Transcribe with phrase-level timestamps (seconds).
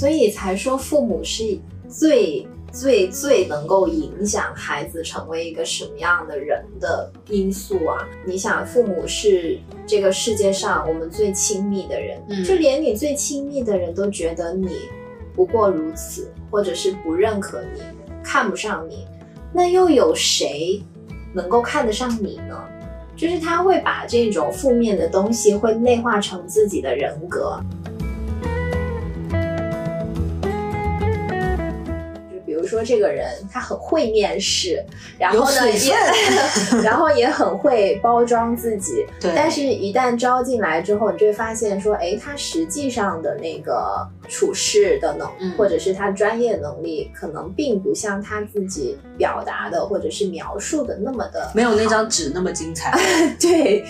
[0.00, 8.08] 所以才说父母是最最最能够影响孩子成为一个什么样的人的因素啊！
[8.24, 14.70] 你想，父母是这个世界上我们最亲密的人，嗯就连你最亲密的人都觉得你
[15.34, 17.82] 不过如此，或者是不认可你、
[18.24, 19.06] 看不上你，
[19.52, 20.82] 那又有谁
[21.34, 22.58] 能够看得上你呢？
[23.14, 27.60] 就是他会把这种负面的东西会内化成自己的人格。
[32.70, 34.82] 说这个人他很会面试，
[35.18, 35.94] 然后呢也，
[36.82, 52.96] 然后也很会包装自己，对，但是，一旦招进来之后，你就会发现说，哎，他实际上的那个处事的能，嗯或者是他专业能力，可能并不像他自己表达的或者是描述的那么的没有那张纸那么精彩。
[53.40, 53.84] 对。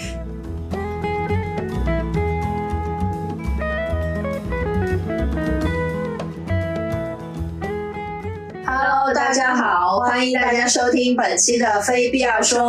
[9.10, 12.60] Hello，大家好，欢迎大家收听本期的《非必要说》。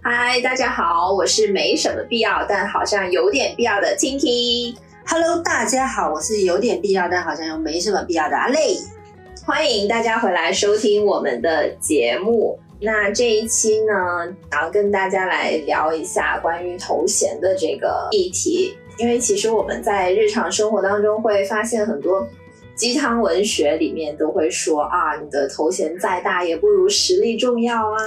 [0.00, 4.76] 嗨，大家好，我是没什么必要，但好像有点必要的 Tinky。
[5.04, 8.76] Hello，大家好，我是有点必要，但好像又没什么必要的阿累。
[9.44, 12.56] 欢迎大家回来收听我们的节目。
[12.80, 22.24] 那这一期呢，想要跟大家来聊一下关于头衔的这个议题，因为其实我们在日常生活当中会发现很多
[22.80, 28.00] 鸡汤文学里面都会说啊，你的头衔再大也不如实力重要啊，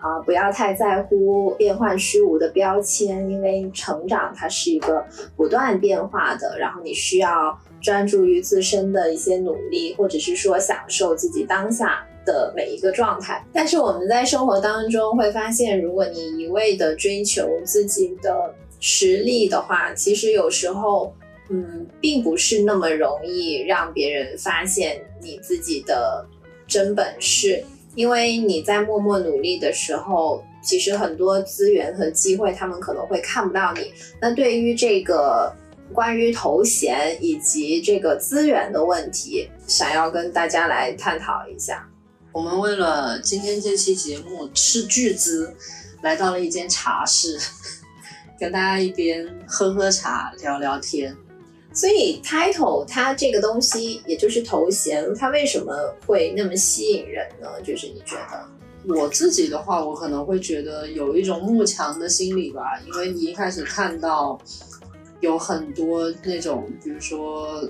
[0.00, 13.46] 啊，不要太在乎变幻虚无的标签，因为成长它是一个不断变化的，然后你需要专注于自身的一些努力，或者是说享受自己当下的每一个状态。
[13.52, 21.14] 但是我们在生活当中会发现，如果你一味的追求自己的实力的话，其实有时候，
[21.48, 26.26] 嗯，并不是那么容易让别人发现你自己的
[26.66, 27.64] 真本事，
[27.94, 30.44] 因为你在默默努力的时候。
[30.60, 33.92] 其实很多资源和机会，他们可能会看不到你。
[34.20, 35.50] 那对于这个
[35.94, 41.88] 关于头衔以及这个资源的问题，想要跟大家来探讨一下。
[42.32, 45.54] 我们为了今天这期节目斥巨资，
[46.02, 47.38] 来到了一间茶室，
[48.38, 51.16] 跟大家一边喝喝茶，聊聊天。
[51.78, 55.72] 所以 title 它这个东西，也就是头衔，它为什么
[56.04, 57.46] 会那么吸引人呢？
[57.62, 58.92] 就是你觉得？
[58.96, 64.36] 我自己的话，我可能会觉得有一种慕强的心理吧，因为你一开始看到
[65.20, 67.62] 有很多那种，比如说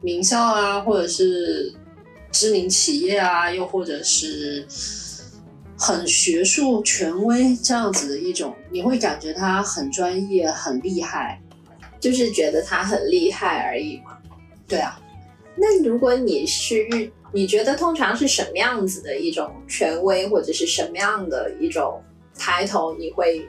[0.00, 1.72] 名校啊，或者是
[2.32, 4.66] 知名企业啊，又或者是
[5.78, 11.40] 很学术权威这样子的一种，你会感觉他很专业、很厉害。
[12.04, 14.18] 就是觉得他很厉害而已嘛。
[14.68, 15.00] 对啊，
[15.56, 22.02] 那如果你是遇，你觉得通常是什么样子的一种权威，或者是什么样的一种
[22.38, 23.48] 抬头，你会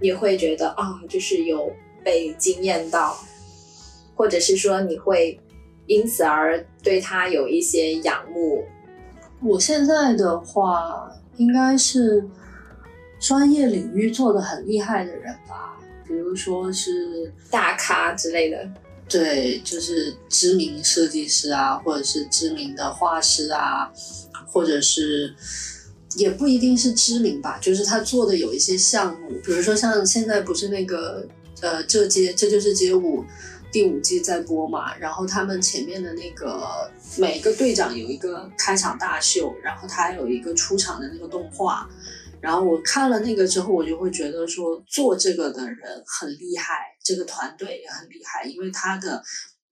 [0.00, 1.72] 你会觉得啊，就是有
[2.02, 3.16] 被惊艳到，
[4.16, 5.38] 或者是说你会
[5.86, 8.64] 因此而对他有一些仰慕？
[9.40, 12.28] 我现在的话，应该是
[13.20, 15.77] 专业领域做的很厉害的人吧，
[16.08, 18.66] 比如说是大咖之类的，
[19.06, 23.92] 对，就是知名设计师啊，或者是知名的画师啊，
[24.46, 25.34] 或者是
[26.16, 31.28] 也不一定是知名吧，就是他做的有一些项目，比如说像现在不是那个
[31.60, 33.22] 呃这街这就是街舞
[33.70, 41.86] 第五季在播嘛，然后他们前面的那个每个队长有一个开场大秀，然后他还有一个出场的那个动画。
[42.40, 49.22] 然后我看了那个之后，我就会觉得说，做这个的人很厉害，这个团队也很厉害，因为他的、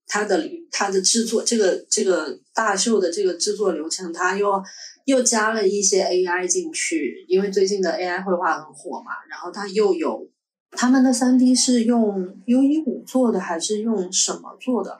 [0.05, 4.61] 他的、他的制作，这个这个大秀的这个制作流程，他又
[5.05, 10.29] 又加了一些 AI 进去，因为最近的 AI 绘画很火嘛，然后他又有
[10.71, 14.97] 他们的三 D 是用 U 一五做的，还是用什么做的？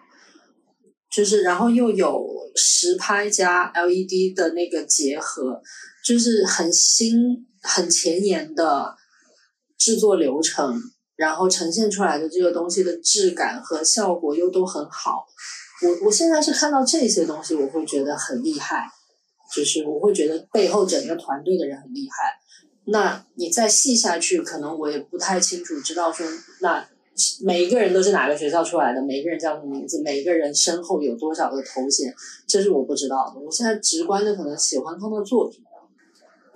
[1.10, 5.60] 就是然后又有实拍加 LED 的那个结合，
[6.04, 8.96] 就是很新、很前沿的
[9.78, 10.80] 制作流程，
[11.16, 15.26] 然后呈现出来的这个东西的质感和效果又都很好。
[15.84, 18.88] 我我现在是看到这些东西，我会觉得很厉害，
[19.54, 22.40] 就是我会觉得背后整个团队的人很厉害。
[22.86, 26.26] 那你再细下去，可能我也不太清楚，知道说
[26.62, 26.88] 那
[27.44, 32.14] 每一个人都是哪个学校出来的，每一个人叫什么名字，每一个人身后有多少个头衔，
[32.48, 33.40] 这是我不知道的。
[33.40, 35.62] 我现在直观的可能喜欢他的作品。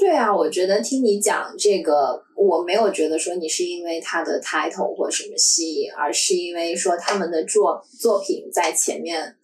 [0.01, 9.36] 对啊，我觉得听你讲这个，我没有觉得说你是因为他的 title 或什么吸引，而是因为说他们的作作品在前面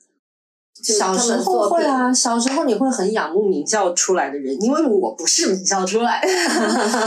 [0.81, 6.21] 小时候会啊，小时候你会很仰慕名校出来的人，因为我不是名校出来。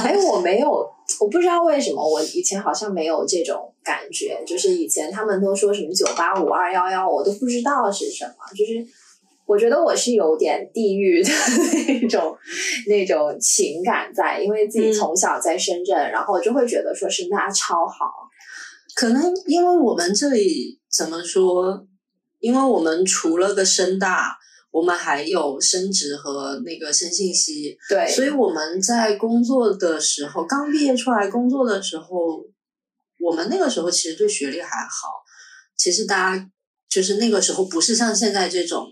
[0.04, 0.70] 哎，我没有，
[1.18, 4.40] 我不知道为什么，我以前好像没有这种感觉。
[4.46, 8.34] 就是以前他们都说什么九八五二幺幺，我都不知道是什么。
[8.56, 8.86] 就是
[9.50, 11.28] 我觉得我是有点地域的
[11.88, 12.38] 那种
[12.86, 18.28] 那种情感在，因为自己从小在深圳，然后就会觉得说深大超好。
[18.94, 21.84] 可能因为我们这里怎么说？
[22.38, 24.38] 因为我们除了个深大，
[24.70, 32.46] 我们还有深职和那个深信息，对，所以我们在工作的时候，刚毕业出来工作的时候，
[33.18, 35.24] 我们那个时候其实对学历还好。
[35.76, 36.50] 其实大家
[36.88, 38.86] 就是那个时候不是像现在这种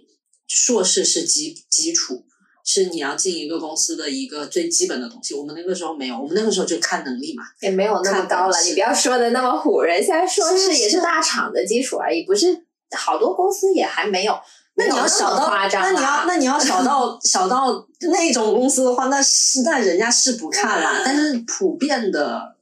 [0.48, 2.24] 硕士是基基础，
[2.64, 5.34] 是你要进一个公司的一个最基本的东西。
[5.34, 8.60] 我们那个时候没有，我们那个时候就看能力嘛，也没有那么高了。
[8.62, 12.64] 你不要说的那么唬人，现在硕士也是大厂的基础而已，不是。
[12.96, 14.34] 好多公司也还没有，
[14.76, 21.02] 那你要小到，那你要那你要小到 小到那种公司的话，那是那人家是不看啦。
[21.04, 22.56] 但是普遍的，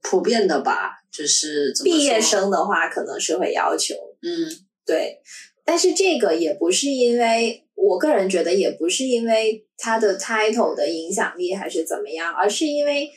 [0.00, 4.46] 普遍的吧，就是毕业生的话，可能是会要求，嗯，
[4.86, 5.20] 对。
[5.68, 13.10] 但是这个也不是因为我个人觉得，也不是因为它的 title 的影响力还是怎么样，而是因为。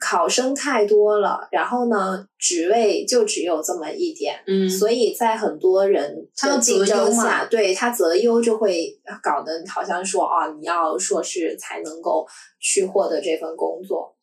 [0.00, 12.24] 考生太多了，然后呢，职位就只有这么一点，嗯，所以在很多人的竞争下，对他择优就会搞得好像说啊，你要硕士才能够
[12.60, 14.14] 去获得这份工作。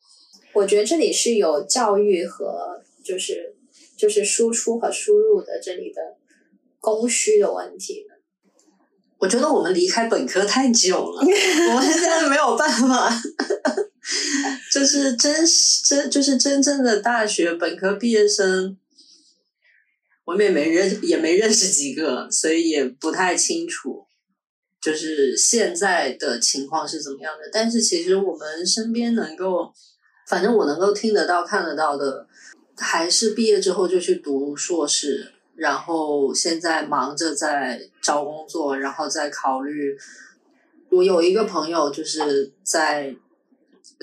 [0.53, 3.53] 我觉得这里是有教育和就是
[3.97, 6.01] 就是输出和输入的这里的
[6.85, 8.05] 供需的问题。
[9.17, 13.09] 我觉得我们离开本科太久了， 我们现在没有办法。
[14.71, 15.43] 就是真
[15.83, 18.77] 真就是真正的大学本科毕业生，
[20.25, 24.05] 我们也没认也没认识几个，所以也不太清楚，
[24.79, 27.49] 就是现在的情况是怎么样的。
[27.51, 29.73] 但是其实我们身边能够，
[30.27, 32.27] 反正我能够听得到、看得到的，
[32.77, 39.97] 还是毕业之后就去读硕士，然后现在忙着在找工作，然后再考虑。
[40.89, 43.15] 我有一个朋友就是在。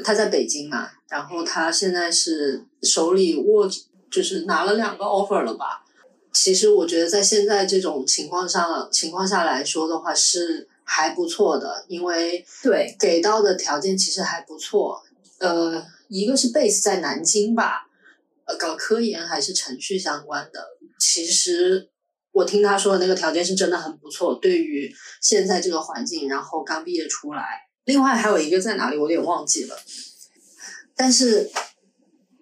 [0.03, 3.69] 他在北京嘛，然后他现在是手里握，
[4.11, 5.85] 就是拿了两个 offer 了吧？
[6.33, 15.03] 其实我觉得在现在这种情况上情况下来说的话是还不错的，因为对给到的条件其实还不错。
[15.39, 17.92] 呃，一个是 base 在南京吧，呃，
[18.57, 20.67] 搞科研还是程序相关的。
[20.99, 21.91] 其实
[22.31, 27.45] 我听他说的那个条件是真的很不错，对于现在这个环境，然后刚毕业出来。
[27.85, 29.77] 另外还有一个在哪里，我有点忘记了。
[30.95, 31.51] 但是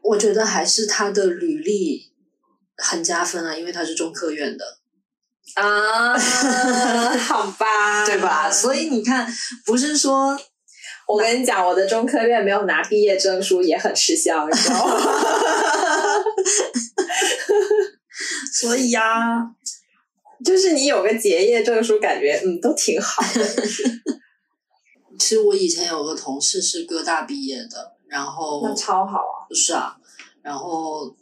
[0.03, 2.13] 我觉得还是他的履历
[2.77, 4.79] 很加分啊，因为他是中科院的
[5.55, 6.19] 啊，
[7.19, 8.51] 好吧，对吧？
[8.53, 9.27] 所以你看，
[9.65, 10.39] 不是说
[11.11, 14.95] 我跟你讲，我的中科院没有拿毕业证书也很吃香，你知道吗？
[18.53, 19.03] 所以呀，
[20.45, 23.45] 就是你有个结业证书，感觉嗯都挺好的。
[25.19, 29.51] 其实我以前有个同事是哥大毕业的，然后那超好啊！
[29.53, 29.97] 是啊，
[30.43, 31.15] 然后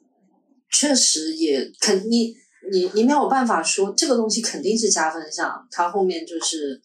[0.70, 2.34] 确实也肯你
[2.70, 5.66] 你你没有办法说这个东西肯定是加分项。
[5.70, 6.80] 他后面就是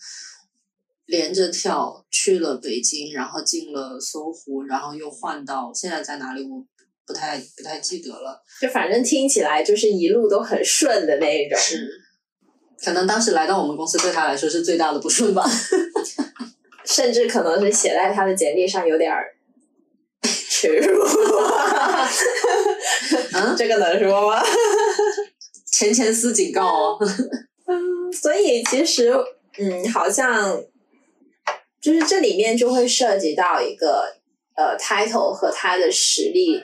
[1.05, 6.65] 连着跳去了北京，然后进了搜狐，然后又换到现在在哪里，我
[7.05, 8.41] 不太不太记得了。
[8.62, 11.57] 就反正听起来就是一路都很顺的那一种。
[11.60, 11.89] 是，
[12.83, 15.43] 可能当时来到我们公司对他来说是最大的不顺吧。
[16.86, 19.33] 甚至可能是写在他的简历上有点儿
[20.24, 21.01] 耻辱，
[23.31, 24.43] 嗯， 这个能说吗？
[25.65, 27.00] 前前司警告哦。
[27.67, 29.13] 嗯，所以其实，
[29.57, 30.62] 嗯，好像
[31.83, 34.15] 就是这里面就会涉及到一个
[34.55, 36.63] 呃 title 和他的实力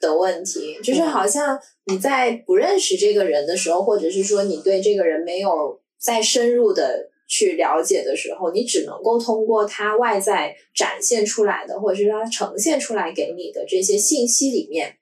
[0.00, 7.10] 的问题，就是好像你在不认识这个人的时候，或者是说你对这个人没有再深入的。
[7.26, 14.98] 去了解的时候，你只能够通过他外在展现出来的，或者是他呈现出来给你的这些信息里面，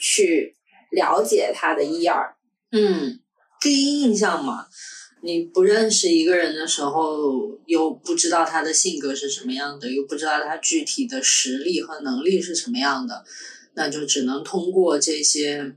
[0.00, 0.56] 去
[0.90, 2.34] 了解他的一二。
[2.72, 3.20] 嗯，
[3.60, 4.66] 第一印象嘛，
[5.20, 13.24] 你不认识一个人的时候，又不知道他的性格是什么样的，又不知道他具体的实力和能力是什么样的，
[13.74, 15.74] 那就只能通过这些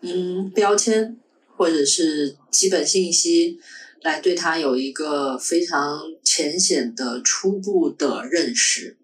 [0.00, 1.16] 嗯标签
[1.56, 3.58] 或者是基本信息。
[4.02, 8.96] 来对他有一个非常浅显的初步的认识，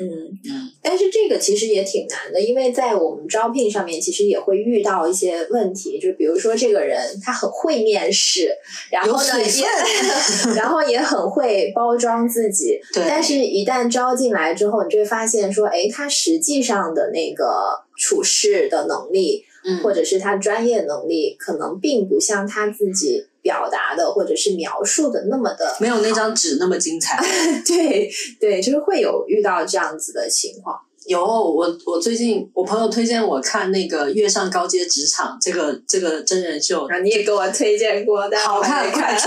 [0.00, 0.06] 嗯
[0.48, 8.50] 嗯，但是这个其实也挺难的，因为在我们招聘上面，其实也会遇到一些问题，就比如说这个人他很会面试，
[8.90, 9.64] 然后呢也，
[10.54, 13.04] 然后也很会包装自己，对。
[13.08, 19.78] 但是一旦招进来之后，你就会发现说，哎，他实际上的那个处事的能力，嗯。
[19.82, 27.18] 或者是他专业能力，可能并不像他自己表达的或者是描述的那么的没有那张纸那么精彩。
[27.66, 30.78] 对对，就是会有遇到这样子的情况。
[31.06, 39.18] 有我，我最近我朋友推荐我看那个《跃上高阶职场》这个这个真人秀，然后你也给我推荐过，但好看看。
[39.18, 39.26] 快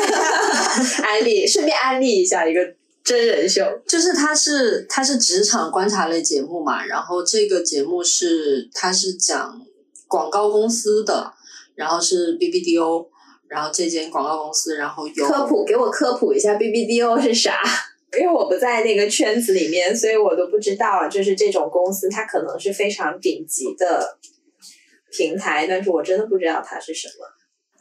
[1.07, 2.59] 安利，顺便安利一下一个
[3.03, 3.63] 真人秀。
[3.87, 9.59] 就是它是它是职场观察类节目嘛，然后这个节目是它是讲
[10.07, 11.33] 广告公司的，
[11.73, 13.07] 然后是 BBDO，
[13.51, 17.61] 然后这间广告公司，然后有科普，给我科普一下 BBDO 是啥？
[18.17, 24.17] 因为我不在那个圈子里面，所以我都不知道，就是这种公司它可能是非常顶级的
[25.11, 27.25] 平台，但是我真的不知道它是什么。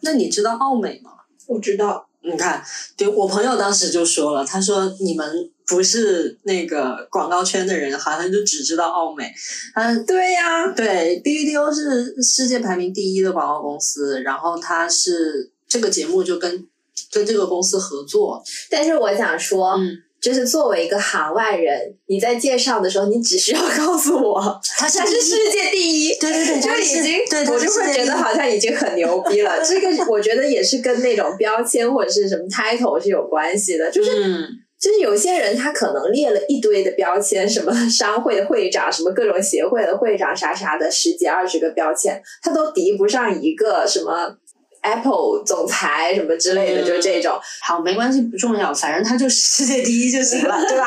[0.01, 1.13] 那你知道奥美吗？
[1.47, 2.61] 我知道，你看，
[2.97, 9.33] 对我朋友当时就说了，他说你们不是那个广告圈的人，好像就只知道奥美。
[9.75, 16.67] 嗯对呀、对 BBDO 是世界排名第一的广告公司，然后它是这个节目就跟
[17.13, 29.65] 跟这个公司合作，但是我想说，嗯，就是作为一个行外人，你在介绍的时候，你只需要告诉我他是是世界第一，对对对，就已经，对，它我就会觉得好像已经很牛逼了。
[29.65, 34.11] 这个我觉得也是跟那种标签或者是什么 title 是有关系的，就是。
[34.25, 34.45] 嗯，
[34.81, 44.35] 就是有些人他可能列了一堆的标签，什么商会的会长，什么各种协会的会长，啥啥的，十几二十个标签，他都敌不上一个什么
[44.83, 47.39] Apple 总裁什么之类的，嗯就是这种。
[47.67, 50.87] 好，没关系，不重要，反正他就是世界第一就行了， 对吧？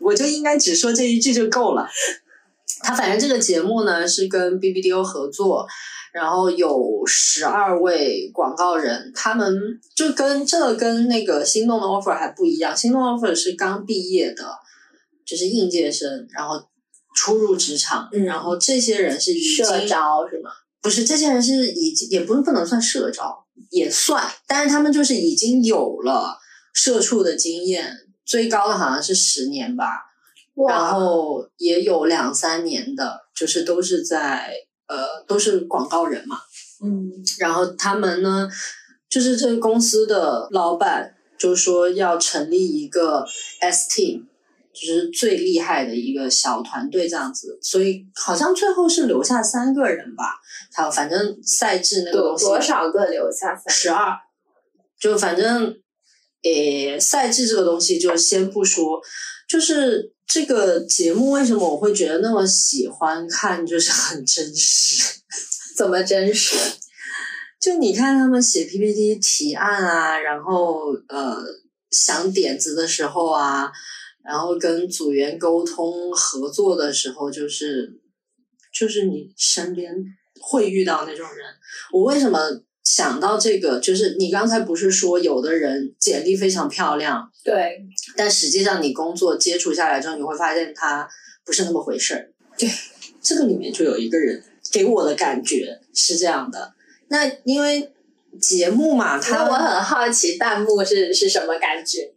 [0.00, 1.88] 我就应该只说这一句就够了。
[2.80, 5.66] 他反正这个节目呢是跟 BBDO 合作，
[6.12, 9.52] 然后有十二位广告人，他们
[9.96, 14.44] 就跟这跟那个心动的 offer 还不一样，心动 offer 是刚毕业的，
[15.26, 16.54] 就是应届生，然后
[17.16, 20.50] 初入职场，嗯然后这些人是已经社招是吗？
[20.80, 26.38] 不是，这些人是已经也不是不能算社招，也算，但是他们就是已经有了
[26.72, 27.92] 社畜的经验，
[28.24, 29.86] 最高的好像是十年吧，
[30.68, 34.52] 然后也有两三年的，就是都是在
[34.86, 36.38] 呃都是广告人嘛，
[36.82, 37.10] 嗯。
[37.38, 38.48] 然后他们呢，
[39.08, 43.26] 就是这个公司的老板就说要成立一个
[43.60, 44.26] S team，
[44.72, 50.40] 就是最厉害的一个小团队这样子，所以好像最后是留下三个人吧，
[50.74, 54.16] 好，反正赛制那个多东西多少个留下三十二，
[55.00, 55.74] 就反正，
[56.42, 59.00] 诶，赛制这个东西就先不说，
[59.48, 65.20] 就是这个节目为什么我会觉得那么喜欢看，就是 很真实。
[65.76, 66.56] 怎么真实？
[67.62, 71.36] 就你看他们写 PPT 提案啊，然后呃
[71.90, 73.70] 想点子的时候啊，
[74.28, 77.98] 然后跟组员沟通合作的时候，就是
[78.70, 79.94] 就是你身边
[80.38, 81.46] 会遇到那种人。
[81.94, 82.38] 我为什么
[82.84, 83.80] 想到这个？
[83.80, 87.82] 就是你刚才不是说有的人简历非常漂亮，对，
[88.16, 91.08] 但实际上你工作接触下来之后，你会发现他
[91.46, 92.30] 不是那么回事儿。
[92.58, 92.68] 对，
[93.22, 96.74] 这个里面就有一个人给我的感觉是这样的。
[97.08, 97.94] 那因为
[98.38, 102.12] 节目嘛，它那我很好奇弹幕是是什么感觉？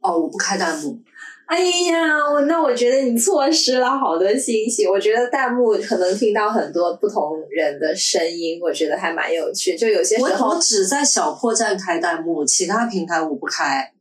[0.00, 1.00] 哦，我不开弹幕，
[1.46, 4.86] 哎呀，我那我觉得你错失了好多信息。
[4.86, 9.76] 我觉得弹幕可能听到很多不同人的声音，我觉得还蛮有趣。
[9.76, 13.92] 就有些时我候我只在小破站开弹幕，其他平台我不开。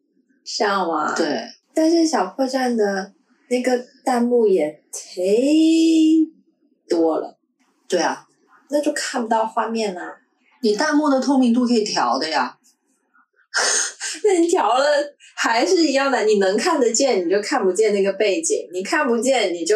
[0.43, 1.15] 这样吗？。
[1.15, 1.39] 对，
[1.73, 3.13] 但是小破站的
[3.49, 6.27] 那个弹幕也忒
[6.89, 7.37] 多了，
[7.87, 8.25] 对啊，
[8.71, 10.15] 那就看不到画面啊。
[10.61, 12.57] 你弹幕的透明度可以调的呀。
[14.23, 14.85] 那你调了
[15.35, 19.75] 还是一样的，你能看得见你就看不见那个背景，你看不见你就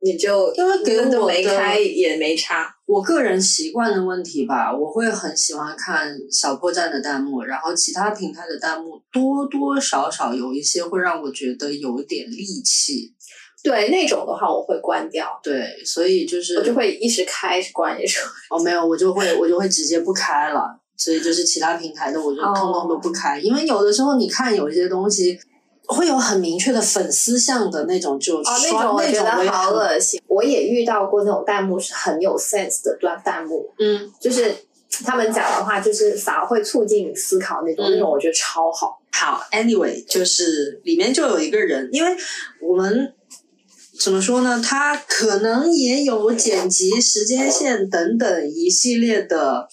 [0.00, 2.74] 你就因为给那就没开也没差。
[2.86, 13.12] 我个人习惯的问题吧，我会很喜欢看小破站的弹幕，然后其他平台的弹幕多多少少有一些会让我觉得有点戾气。
[13.62, 18.60] 对那种的话，我会关掉，对，所以就是我就会一时开关一时关。
[18.60, 20.80] 哦，没有，我就会我就会直接不开了。
[20.98, 25.38] 所以就是其他平台的我就哦通通都不开，因为有的时候你看有一些东西
[25.86, 30.20] 会有很明确的粉丝向的那种，就哦，那种我觉得好恶心。
[30.26, 34.54] 我也遇到过那种弹幕是很有 sense 的段弹幕，嗯，就是
[35.04, 38.98] 他们讲的话，就是反而会促进你思考那种，嗯那种我觉得超好。
[39.10, 42.16] 好，anyway，就是里面就有一个人，因为
[42.60, 43.12] 我们
[43.98, 44.62] 怎么说呢？
[44.64, 49.66] 他可能也有剪辑时间线等等一系列的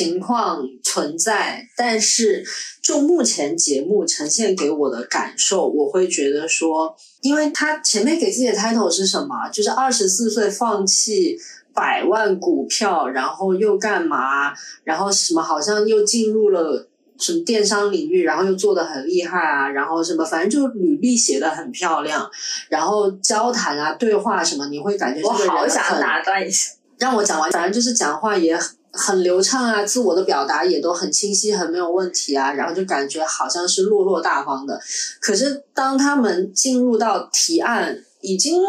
[0.00, 2.42] 情况存在，但是
[2.82, 9.50] 就目前节目呈现给我的感受，我会觉得说，因为他前面给自己的 title 是什么？
[9.52, 11.36] 就是二十四岁放弃
[11.74, 14.54] 百万股票，然后又干嘛？
[14.84, 15.42] 然后什么？
[15.42, 16.86] 好像又进入了。
[17.22, 22.26] 什么电商领域，然后又做的很厉害啊，然后什么，反正就履历写的很漂亮，
[22.70, 27.50] 然后交谈啊、对话什么，你会感觉我好想打断一下，让我讲完。
[27.50, 28.58] 反正就是讲话也
[28.92, 34.80] 很流畅啊，自我的表达也都很清晰，很没有问题啊，然后就感觉好像是落落大方的。
[35.20, 38.62] 可是当他们进入到提案，已经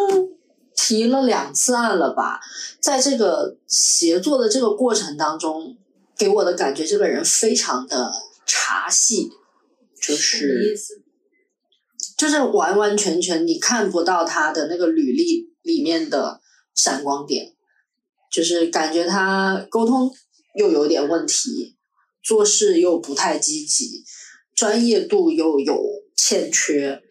[0.75, 2.39] 提了两次案了吧，
[2.79, 5.75] 在这个协作的这个过程当中，
[6.17, 8.11] 给我的感觉，这个人非常的。
[8.53, 9.29] 茶戏
[10.01, 10.75] 就是
[12.17, 16.41] 就是完完全全你看不到他的那个履历里面的
[16.75, 17.53] 闪光点，
[18.31, 20.11] 就是感觉他沟通
[20.55, 21.75] 又有点问题，
[22.23, 24.03] 做事又不太积极，
[24.55, 25.83] 专业度又有
[26.15, 27.01] 欠缺，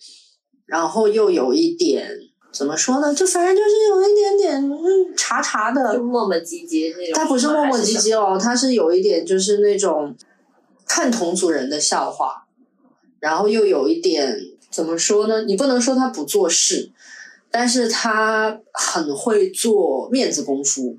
[0.66, 2.10] 然后又有一点
[2.52, 3.14] 怎么说呢？
[3.14, 7.14] 就反正就是有一点点嗯茶茶的，磨磨唧唧那种。
[7.14, 10.16] 他不是磨磨唧唧哦，他是有一点就是那种。
[10.92, 12.48] 看同组人的笑话，
[13.20, 14.36] 然后又有一点
[14.72, 15.44] 怎么说呢？
[15.44, 16.90] 你不能说他不做事，
[17.48, 20.98] 但是他很会做面子功夫，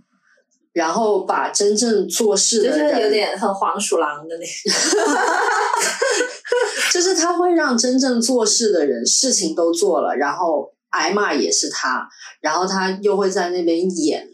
[0.73, 4.71] 然后把真正做事的人，有点很黄鼠狼的那种，
[6.93, 12.07] 就是他会让真正做事的人事情都做了，然后挨骂也是他，
[12.39, 14.27] 然后他又会在那边演。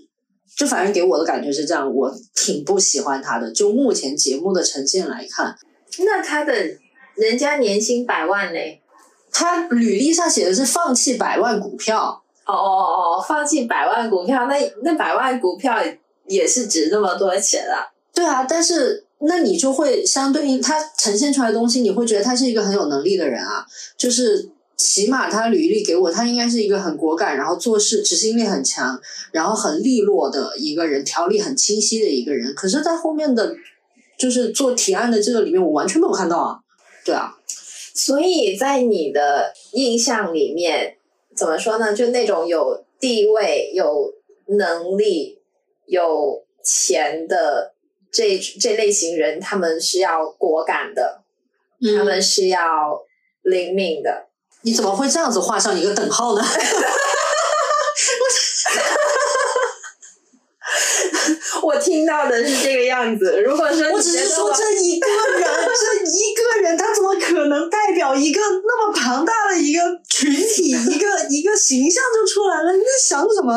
[0.56, 3.52] 就反正给我的感觉是这样，我挺不喜欢他的。
[3.52, 5.56] 就目前节目的呈现来看，
[6.04, 6.54] 那他的
[7.16, 8.82] 人家年薪百万嘞，
[9.32, 12.24] 他履历上写的是放弃百万股票。
[12.46, 15.78] 哦哦哦，放弃百万股票，那那百万股票
[16.28, 17.88] 也是值那么多钱啊？
[18.14, 23.66] 对啊，但是那你就会相对应他呈现出来的东西，你会觉得他是一个很有能力的人啊，
[23.98, 24.50] 就是。
[24.80, 28.96] 起码他履历给我，他应该是一个很果敢，然后做事执行力很强，
[29.32, 32.54] 然后很利落的一个人，条理很清晰的一个人。
[32.54, 33.56] 可是，在后面的，
[34.20, 36.60] 就是做提案的这个里面，我完全没有看到啊。
[37.04, 37.36] 对啊，
[37.96, 40.96] 所以在你的印象里面，
[41.36, 41.92] 怎么说呢？
[41.96, 44.14] 就那种有地位、有
[44.46, 45.37] 能力、
[45.88, 47.74] 有钱的
[48.12, 51.24] 这这类型人，他们是要果敢的，
[51.98, 53.04] 他们是要
[53.42, 54.28] 灵敏的。
[54.62, 56.44] 你怎么会这样子画上一个等号呢？
[61.64, 63.42] 我听到的是这个样子。
[63.42, 72.74] 如果说我只是说这一个人，这一个人，他怎么可能代表一个那么庞大的一个群体，一个一个形象就出来了？
[72.74, 73.54] 你在想什么？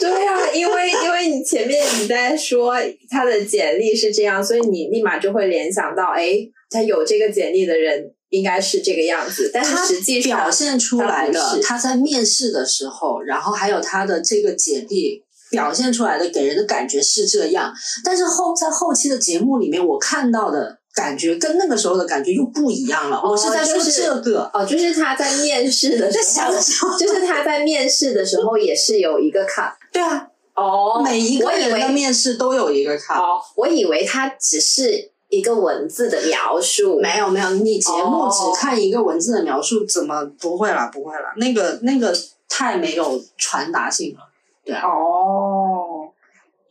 [0.00, 2.74] 对呀，因为因为你前面你在说
[3.10, 6.32] 他的简历是这样，所以你立马就会联想到，哎，
[6.70, 8.12] 他有这个简历的人。
[8.30, 17.74] 应该是这个样子，但是实际上表现出来的，他在面试的时候，然后还有他的这个简历表现出来的，给人的感觉是这样。
[18.04, 23.20] 但是后在后期的节目里面，我看到的感觉跟那个时候的感觉又不一样了。
[23.20, 26.40] 我是在说这个哦，就是他在面试的时
[26.86, 29.76] 候， 就是他在面试的时候也是有一个卡。
[29.92, 33.18] 对啊，哦，每一个人的面试都有一个卡。
[33.18, 35.10] 哦，我以为他只是。
[35.32, 40.90] 一个文字的描述没有没有，你节目只看一个文字的描述，怎么不会啦？
[40.92, 42.12] 不会啦，那个那个
[42.48, 44.18] 太没有传达性了，
[44.64, 44.82] 对啊。
[44.88, 46.10] 哦，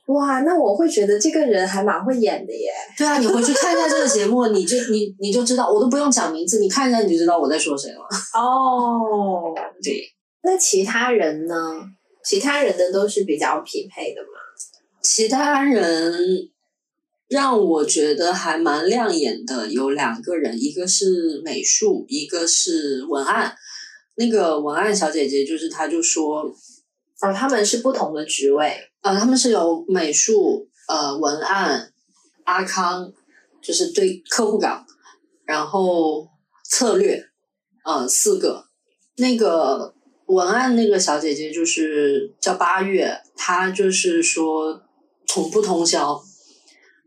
[0.08, 2.70] 哇，那我会觉得这个人还蛮会演的耶。
[2.98, 8.00] 对啊，你回去看一下这个节目，你就你你就知道，我都不用讲名字，你看一下你就知道我在说谁了。
[8.34, 10.04] 哦，对。
[10.44, 11.56] 那其他人呢？
[12.30, 14.28] 其他人的都是比较匹配的嘛？
[15.02, 16.52] 其他人。
[17.28, 23.56] 让我觉得还蛮亮眼的有两个人，一个是美术，一个是文案。
[24.16, 26.42] 那个文案小姐姐就是她，就说，
[27.22, 31.94] 哦，他们是不同的职位，呃，他们是有美术、呃，文案、
[32.46, 33.14] 阿康，
[33.62, 34.84] 就是对客户岗，
[35.46, 36.28] 然后
[36.68, 37.24] 策略，
[37.86, 38.66] 呃，四个。
[39.18, 39.94] 那个
[40.30, 44.82] 文案那个小姐姐就是叫八月，她就是说
[45.28, 46.24] 从不通宵。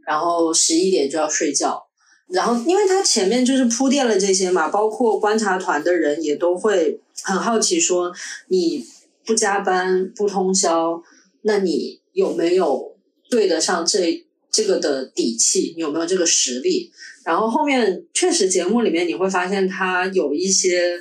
[0.05, 1.81] 然后十一点就要睡觉，
[2.27, 8.13] 然后因为他前面就是铺垫了这些嘛，包括观察团的人也都会很好奇说，
[8.49, 8.85] 你
[9.25, 11.01] 不加班不通宵，
[11.43, 12.97] 那你有没有
[13.31, 15.73] 对得上这这个的底气？
[15.77, 16.91] 有没有这个实力？
[17.25, 20.99] 然后后面确实节目里面你会发现他有一些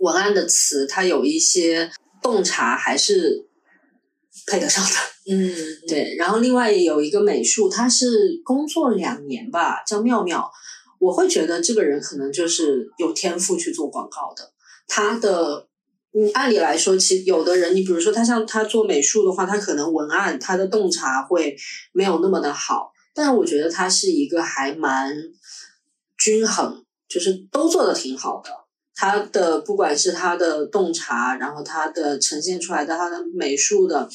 [0.00, 1.90] 文案的词，它有一些
[2.22, 3.46] 洞察还是
[4.46, 4.90] 配得上的。
[5.30, 5.54] 嗯，
[5.86, 10.50] 对，然后另外有一个美术，他是工作两年吧，叫妙妙。
[10.98, 14.52] 我会觉得这个人可能就是有天赋去做广告的。
[14.86, 15.68] 他的，
[16.12, 21.56] 嗯，按理来说，其实有的人，你比如说他像他做美术的话，他可能文案他的洞察会
[21.92, 25.14] 没有那么的好，但是我觉得他是一个还蛮
[26.16, 28.50] 均衡，就是都做的挺好的。
[29.00, 34.08] 他的不管是他的洞察，然后他的呈现出来的他的美术的，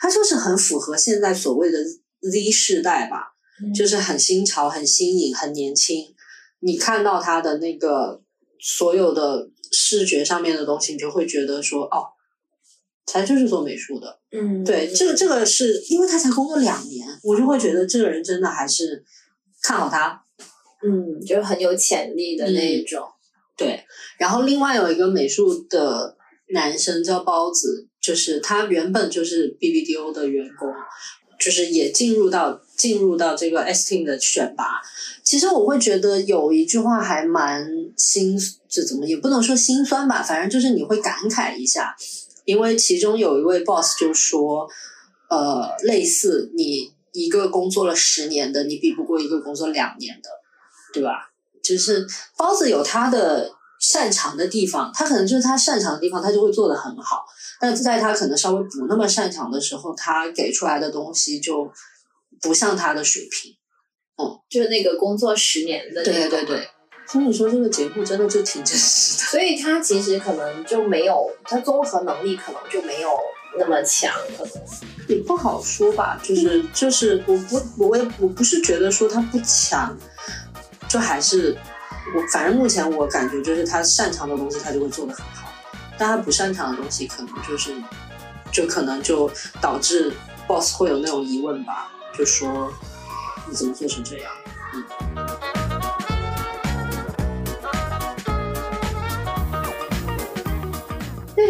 [0.00, 1.78] 他就是很符合现在所谓的
[2.20, 3.28] Z 世代吧，
[3.72, 6.12] 就是很新潮、很新颖、很年轻。
[6.58, 8.20] 你看到他的那个
[8.58, 12.02] 所有的视觉上面的东西，你就会觉得说，哦，
[13.06, 14.18] 他就是做美术的。
[14.32, 19.04] 嗯，对，这个这个是因为他才工作两年，我就会觉得这个人真的还是
[19.62, 20.24] 看好他。
[20.82, 23.00] 嗯，就是很有潜力的那一种。
[23.56, 23.84] 对，
[24.18, 26.16] 然后另外有一个美术的
[26.48, 30.68] 男生叫包子，就是他原本就是 BBDO 的员工，
[31.38, 34.80] 就是也进入到进入到这个 ST 的选拔。
[35.22, 38.36] 其实我会觉得有一句话还蛮心，
[38.68, 41.94] 这怎么也不能说心酸吧，反正就是你会感慨一下，
[42.44, 44.68] 因为其中有一位 boss 就说，
[45.30, 50.28] 呃，类似你一个工作了十年的，你比不过一个工作两年的，
[50.92, 51.30] 对吧？
[51.62, 57.24] 就是包子有他的擅长的地方，他可能就是他擅长的地方，他就会做得很好。
[57.60, 61.70] 但是在他可能稍微不那么擅长的时候，他给出来的东西就
[62.40, 63.52] 不像他的水平。
[64.16, 66.04] 嗯，就是那个工作十年的。
[66.04, 66.68] 对对对。
[67.06, 69.24] 所以你说这个节目真的就挺真实的。
[69.24, 73.10] 所以他其实可能就没有，他综合能力可能就没有
[73.58, 74.52] 那么强，可能
[75.08, 76.18] 也不好说吧。
[76.22, 79.94] 就是就是，我不我也我不是觉得说他不强。
[80.94, 81.56] 就还是
[82.14, 85.48] 我，反正目前我感觉就是他擅长的东西，他就会做得很好；
[85.98, 87.74] 但他不擅长的东西，可能就是，
[88.52, 89.28] 就可能就
[89.60, 90.14] 导致
[90.46, 92.72] boss 会有那种疑问吧，就说
[93.48, 94.30] 你怎么做成这样？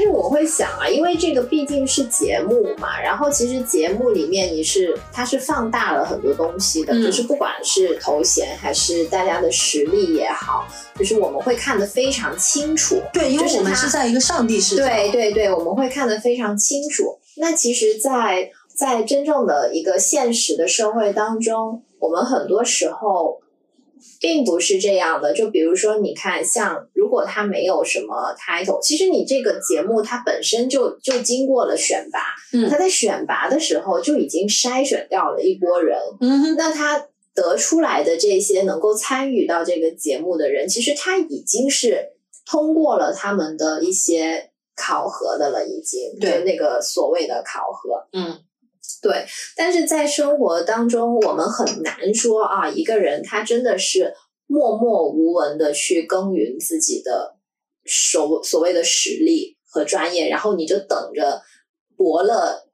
[0.04, 10.66] 是我会想啊，因为这个毕竟是节目嘛，然后其实节目里面你是它是放大了很多东西的，就是不管是头衔还是大家的实力也好，
[10.98, 13.00] 就是我们会看得非常清楚。
[13.12, 14.84] 对，因为我们是在一个上帝视角。
[14.84, 17.18] 对对对，我们会看得非常清楚。
[17.36, 23.40] 那其实，在在真正的一个现实的社会当中，我们很多时候。
[24.24, 32.20] 并不是这样的，就比如说，你看，像如果他没有什么 title，其实你这个节目它本身就就经过了选拔，
[32.54, 42.12] 嗯，他在选拔的时候就已经筛选掉了一波人，嗯，那他得出来的这些能够参与到这个节目的人，其实他已经是
[42.46, 46.44] 通过了他们的一些考核的了，已经对。
[46.44, 48.38] 那个所谓的考核，嗯。
[49.02, 49.24] 对，
[49.56, 54.14] 但是在生活当中，我们很难说啊，一个人他真的是
[54.46, 57.36] 默默无闻的去耕耘自己的
[57.84, 61.42] 所所谓的实力和专业，然后你就等着
[61.96, 62.64] 伯乐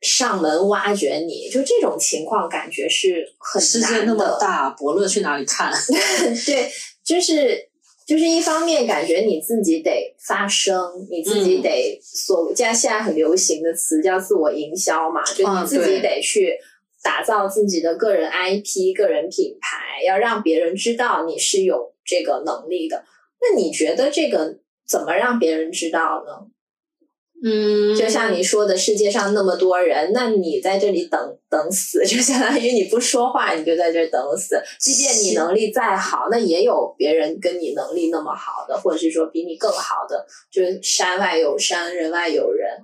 [0.00, 5.72] 上门挖掘你，就这种情况感觉是很世界那么大，伯乐去哪里看？
[6.46, 6.70] 对，
[7.04, 7.71] 就是。
[8.12, 10.78] 就是一方面感觉你自己得发声，
[11.10, 16.52] 你自己得所加现在很流行的词叫自我营销嘛，就你自己得去
[17.02, 23.02] 打造自己的个人 IP、个人品牌，要让别人知道你是有这个能力的。
[23.40, 26.46] 那你觉得这个怎么让别人知道呢？
[27.44, 34.62] 嗯，就像你说的，世界上那么多人，那你在这里等等死，就相当于你不说话，你就在这等死。
[34.78, 42.78] 即便你能力再好，那也有别人跟你能力那么好的，或者是说比你更好的，就是山外有山，人外有人。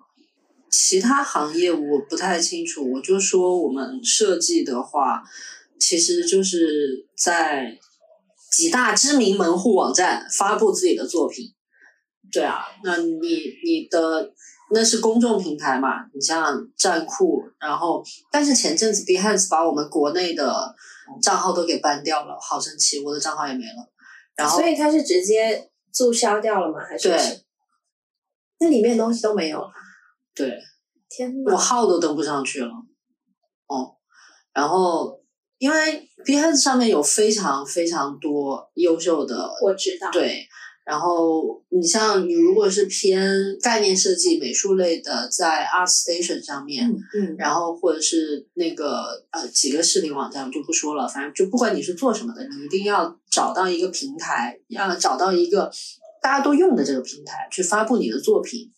[0.70, 5.22] 其他行业我不太清楚，我就说我们设计的话，
[5.78, 7.78] 其实就是在
[8.50, 11.52] 几大知名门户网站发布自己的作品。
[12.32, 13.18] 对啊，那你
[13.64, 14.32] 你的。
[14.70, 16.04] 那是公众平台嘛？
[16.12, 20.74] 你像站酷，然后但是前阵子 Behance 把我们国内的
[21.22, 23.90] 账号都给 ban 掉了，好神奇，我的账号也没了。
[24.36, 26.80] 然后所以它是直接注销掉了吗？
[26.86, 27.08] 还是？
[27.08, 27.18] 对。
[28.60, 29.70] 那里面东西都没有了。
[30.34, 30.52] 对。
[31.08, 31.52] 天呐！
[31.52, 32.68] 我号都登不上去了。
[33.68, 33.96] 哦。
[34.52, 35.18] 然后
[35.56, 40.10] 因为 Behance 上面有非常非常多优秀的，我知道。
[40.10, 40.46] 对。
[40.88, 43.20] 然后你像你如果是偏
[43.60, 55.70] 概念设计、美术类的，在 ArtStation 上面，嗯，然后或者是那个呃几个视频网站我就不说了，反正就不管你是做什么的，你一定要找到一个平台，要找到一个
[56.22, 58.72] 大家都用的这个平台去发布你的作品，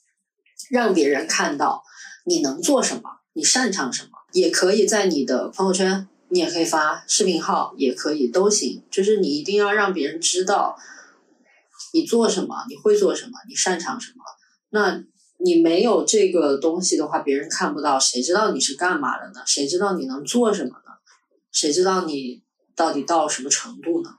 [0.69, 1.81] 让别人看到
[2.27, 3.03] 你能做什么，
[3.35, 8.83] 你擅长什么，也可以在你的朋友圈，你也可以发视频号，也可以都行。
[8.91, 10.77] 就是你一定要让别人知道
[11.93, 14.25] 你做什么，你会做什么，你擅长什么。
[14.71, 15.03] 那
[15.39, 19.41] 你没有这个东西的话，别人看不到，谁知道你是干嘛的呢？
[19.47, 20.93] 谁知道你能做什么呢？
[21.51, 22.43] 谁知道你
[22.77, 24.11] 到底到什么程度呢？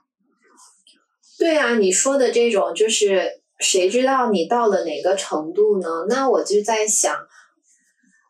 [1.38, 5.88] 对啊，你说的这种就是谁知道你到了哪个程度呢？
[6.08, 7.16] 那我就在想，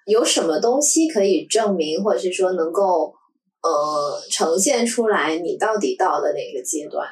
[0.06, 3.14] 有什么东西可以证明，或者是说能够
[3.62, 7.08] 呃呈现出来你到底到了哪个阶段？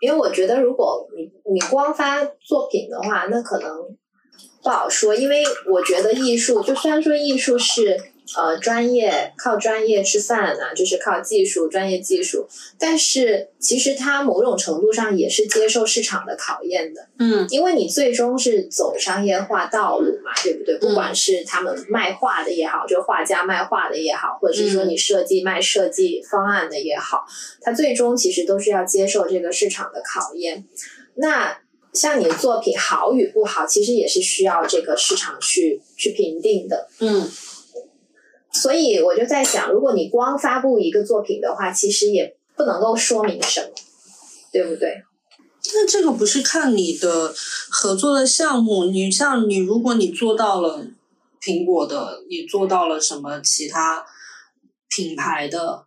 [0.00, 3.70] 因为我觉得，如果你你光发作品的话，那可能
[4.62, 5.14] 不好说。
[5.14, 8.09] 因为我觉得艺术，就虽然说艺术是。
[8.36, 12.46] 呃，专业靠专业吃饭呢，就是靠技术，专业技术。
[12.78, 20.78] 但是其实它某种程度上也是接受市场的考验的，嗯，因为你最终是走商业化道路嘛，对不对？
[20.78, 27.26] 不管是他们卖画的也好，就画家卖画的也好，或者是说你设计卖设计方案的也好，
[27.60, 30.64] 它最终其实都是要接受这个市场的考验。
[31.16, 31.58] 那
[31.92, 37.28] 像你的作品好与不好，其实也是需要这个市场去去评定的，嗯。
[38.52, 43.68] 所以我就在想，如果你光发布一个作品的话，其实也不能够说明什么，
[44.52, 45.02] 对不对？
[45.72, 47.32] 那这个不是看你的
[47.70, 50.84] 合作的项目，你像你，如果你做到了
[51.40, 54.04] 苹果的，你做到了什么其他
[54.88, 55.84] 品牌的，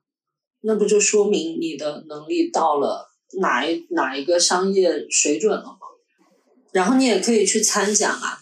[0.62, 3.10] 那不就说明你的能力到了
[3.42, 5.78] 哪一哪一个商业水准了吗？
[6.72, 8.40] 然后你也可以去参奖啊。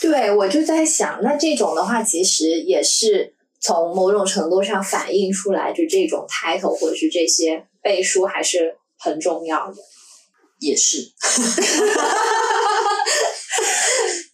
[0.00, 3.32] 对，我就在想，那这种的话，其实也是。
[3.62, 9.76] 从某种程度上反映出来，就这种 title 或者是这些背书还是很重要的，
[10.58, 10.98] 也是，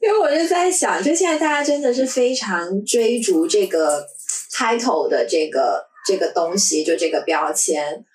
[0.01, 4.07] 因为我就在想，就现在大家真的是非常追逐这个
[4.51, 8.07] title 的这个这个东西，就这个标签，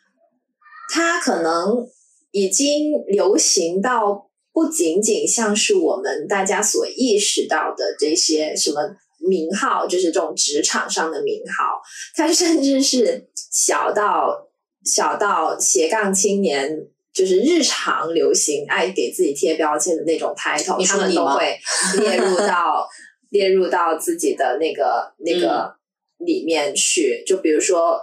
[0.92, 1.88] 它可能
[2.32, 8.96] 已经流行到不仅仅像是我们大家所意识到的这些什么。
[9.28, 11.82] 名号就是这种职场上的名号，
[12.16, 14.48] 它甚至是小到
[14.84, 16.70] 小到斜杠青年，
[17.14, 21.58] 就是日常流行爱给自己贴标签的那种 title，他们都会
[22.00, 22.88] 列入到
[23.32, 25.74] 列入到自己的那个那个
[26.20, 27.24] 里面去。
[27.26, 28.00] 就比如说，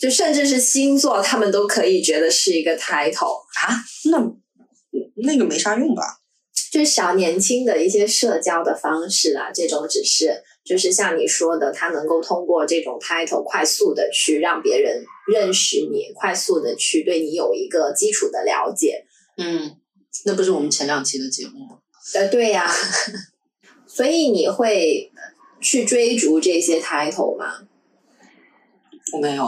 [0.00, 3.74] 就甚至是星座，他们都可以觉得是一个 title 啊？
[4.10, 4.18] 那
[5.24, 6.02] 那个没啥用吧？
[6.72, 19.04] 就是小年轻的一些社交的方式啊，这种只是就是像你说的，他能够通过这种 title 快速的去让别人认识你，快速的去对你有一个基础的了解。
[19.36, 19.76] 嗯，
[20.24, 21.78] 那不是我们前两期的节目吗？
[22.14, 22.72] 呃，对呀。
[23.86, 25.12] 所以你会
[25.60, 27.68] 去追逐这些 title 吗？
[29.12, 29.46] 我没有，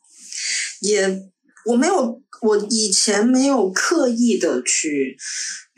[0.80, 1.22] 也
[1.66, 5.18] 我没有，我以前没有刻意的去。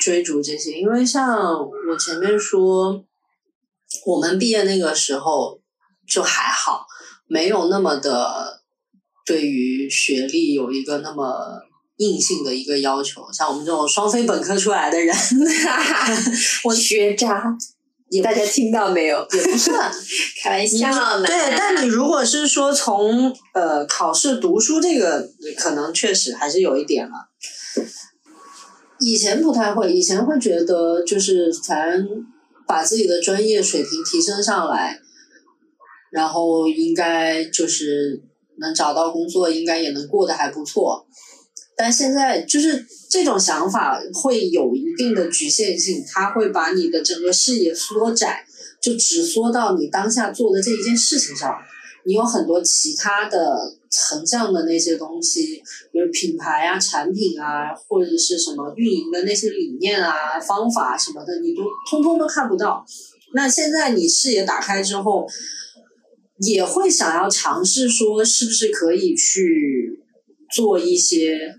[0.03, 1.38] 追逐这些，因为像
[1.88, 3.05] 我前面说，
[4.05, 5.61] 我们毕业那个时候
[6.09, 6.85] 就还好，
[7.29, 8.61] 没有那么的
[9.25, 11.61] 对于学历有一个那么
[11.99, 13.25] 硬性的一个要求。
[13.33, 15.15] 像我们这种双非本科出来的人，
[16.65, 17.57] 我学渣，
[18.25, 19.25] 大家听到没有？
[19.33, 19.88] 也不算
[20.43, 27.29] 开玩笑对，但你如果是说从呃考试读书这个，可能确实还是有一点了。
[29.05, 32.07] 以前不太会，以前会觉得就是咱
[32.67, 35.01] 把自己的专业水平提升上来，
[36.11, 38.23] 然后应该就是
[38.59, 41.07] 能找到工作，应该也能过得还不错。
[41.77, 48.45] 但现在就是这种想法会有一定的局限性，它会把你的整个视野缩窄，
[48.81, 51.57] 就只缩到你当下做的这一件事情上。
[52.05, 53.57] 你有很多其他的
[54.11, 62.85] 横向的那些东西，比如品牌啊、产品啊，或者是什么运营的那些理念啊、方法什么的，你都通通都看不到。
[63.35, 65.27] 那现在你视野打开之后，
[66.39, 70.03] 也会想要尝试说，是不是可以去
[70.55, 71.55] 做一些，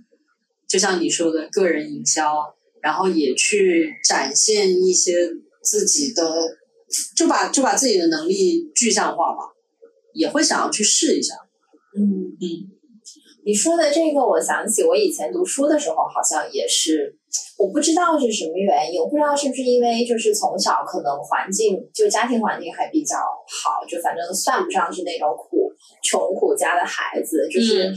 [0.67, 5.29] 就像你说的个人营销，然后也去展现一些
[5.61, 6.57] 自己的，
[7.15, 9.53] 就把就把自己的能力具象化吧。
[10.15, 11.33] 也会想要去试一下，
[11.95, 12.45] 嗯嗯，
[13.45, 17.15] 你说的这个，我想起我以前读书的时候，好像也是，
[17.57, 27.93] 我不知道是什么原因，我不知道是不是因为就是从小可能环境就家庭环境还比较好，就反正算不上是那种苦穷苦家的孩子，就是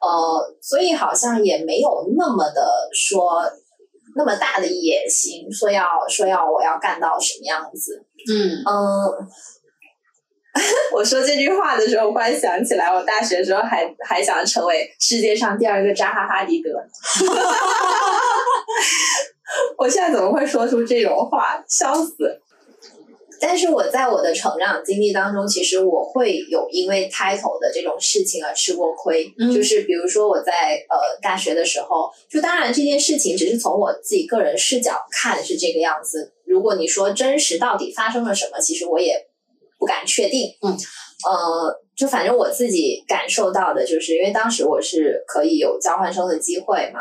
[0.00, 3.42] 呃，所以好像也没有那么的说
[4.16, 8.04] 那么大的野心，说要说要我要干到什么样子。
[8.28, 9.28] 嗯嗯，
[10.92, 16.70] 我说这句话的时候，忽然想起来，我大学的时候还还想成为世界上第二个扎哈哈迪德。
[19.78, 21.64] 我现在怎么会说出这种话？
[21.68, 22.40] 笑死！
[23.42, 29.32] 但是我在我的成长经历当中，其实我会有因为 title 的这种事情而吃过亏。
[29.38, 30.52] 嗯就是比如说我在
[30.90, 36.34] 呃大学的时候，就当然这件事情只是从我自己个人视角看是这个样子。
[36.44, 39.14] 如果你说真实到底发生了什么，其实我也
[39.80, 40.50] 不敢确定。
[40.62, 47.00] 嗯，呃，就反正我自己感受到的就是，因为当时我是可以有交换生的机会嘛。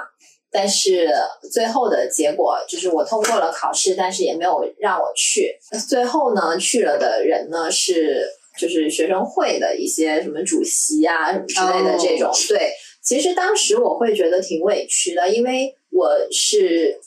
[0.51, 1.07] 但是
[1.51, 5.55] 最后的结果就是我通过了考试，但是也没有让我去。
[5.87, 8.25] 最后呢，去了的人呢是
[8.59, 12.31] 就是学生会的一些什么主席啊什么之类的这种。
[12.47, 12.71] 对，
[13.03, 16.99] 其实当时我会觉得挺委屈的，因为我是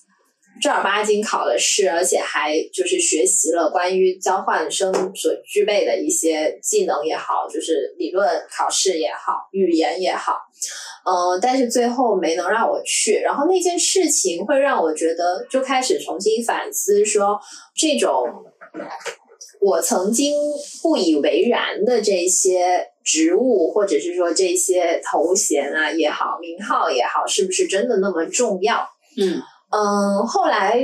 [0.62, 10.36] 正儿八经考了试，而且还就是学习了关于交换生所具备的一些技能也好，就是理论考试也好，语言也好。
[11.04, 17.40] 嗯，但是最后没能让我去，然后那件事情会让我觉得就开始重新反思说，
[17.74, 18.24] 这种
[19.60, 20.32] 我曾经
[20.80, 28.88] 不以为然的这些职务，或者是说这些头衔啊也好，名号也好，是不是真的那么重要？
[29.20, 30.78] 嗯嗯，后来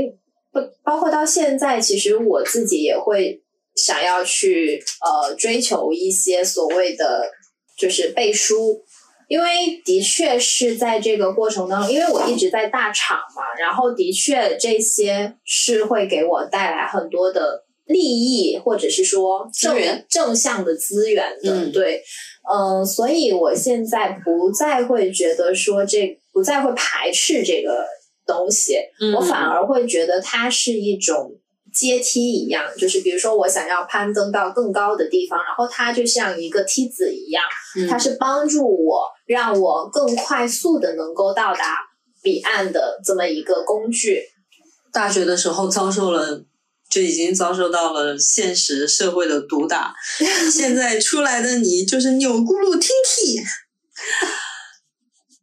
[0.51, 3.43] 不包括到现在，其实我自己也会
[3.77, 7.31] 想要去呃追求一些所谓的
[7.77, 8.83] 就是背书，
[9.29, 22.03] 因为的确是在这个过程当中，因为我一直在大厂嘛，然后的确这些是会给我带来很多的利益，或者是说正源正向的资源的，嗯对。
[22.51, 27.85] 嗯，所以我现在不再会觉得说这不再会排斥这个
[28.29, 31.33] 东西，嗯我反而会觉得它是一种
[31.73, 37.43] 阶梯一样，就是比如说我想要攀登到更高的地方，然后它就像一个梯子一样，
[37.77, 41.79] 嗯它是帮助我让我更快速的能够到达
[42.23, 44.23] 彼岸的这么一个工具。
[44.93, 46.45] 大学的时候遭受了，
[46.91, 49.95] 就已经遭受到了现实社会的毒打。
[50.51, 53.39] 现在出来的你就是钮钴禄听替。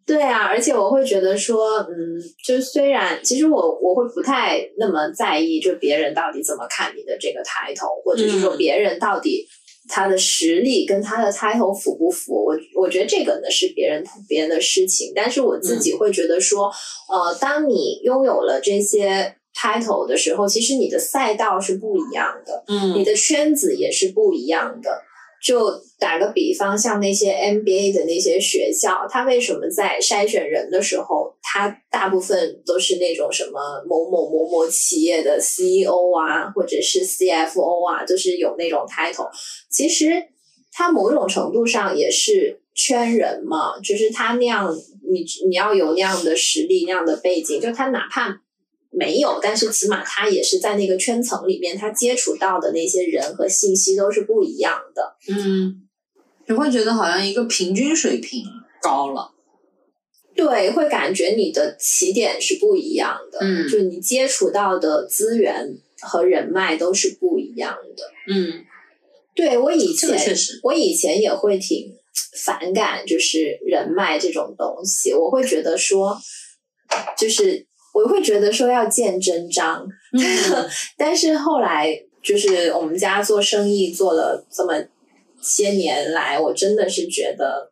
[0.06, 8.58] 对啊，而且我会觉得说，嗯，就虽然其实我我会不太那么在意，就别人到底怎么看你的这个 title，或者是说嗯。
[8.58, 9.48] 别人到底
[9.89, 16.72] 他的实力跟他的 title 符不符，我我觉得这个呢是别人别人的事情，但是我自己会觉得说，
[17.12, 25.02] 呃，当你拥有了这些 title 的时候，其实你的赛道是不一样的，你嗯的圈子也是不一样的。
[25.45, 39.29] 就打个比方，像那些 MBA 的那些学校，它为什么在筛选人的时候，它大部分都是那种什么某某某某企业的 CEO 啊，或者是 CFO 啊，就是有那种 title。
[39.69, 40.13] 其实
[40.71, 44.75] 它某种程度上也是圈人嘛，就是他那样，
[45.08, 48.41] 你你要有那样的实力、那样的背景，就他哪怕
[48.97, 55.15] 没有，但是起码他也是在那个圈层里面，他接触到的那些人和信息都是不一样的。
[55.27, 55.84] 嗯，
[56.47, 58.43] 你会觉得好像一个平均水平
[58.81, 59.31] 高了。
[60.36, 68.03] 对，会感觉你的起点是不一样的，嗯就你接触到的资源和人脉都是不一样的。
[68.34, 68.65] 嗯
[69.34, 71.93] 对我以这个前确实，我以前也会挺
[72.43, 76.17] 反感，就是人脉这种东西，我会觉得说，
[77.17, 80.21] 就是我会觉得说要见真章，嗯
[80.99, 84.73] 但是后来就是我们家做生意做了这么
[85.41, 87.71] 些年来，我真的是觉得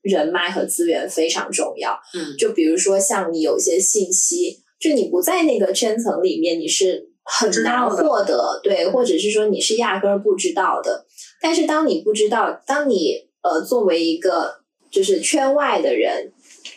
[0.00, 1.98] 人脉和资源非常重要。
[2.14, 11.04] 嗯就比如说像你有些信息，就你不在那个圈层里面，你是很难获得，对，或者是说你是压根儿不知道的。
[11.42, 14.54] 但是当你不知道，当你呃作为一个
[14.90, 16.32] 就是圈外的人，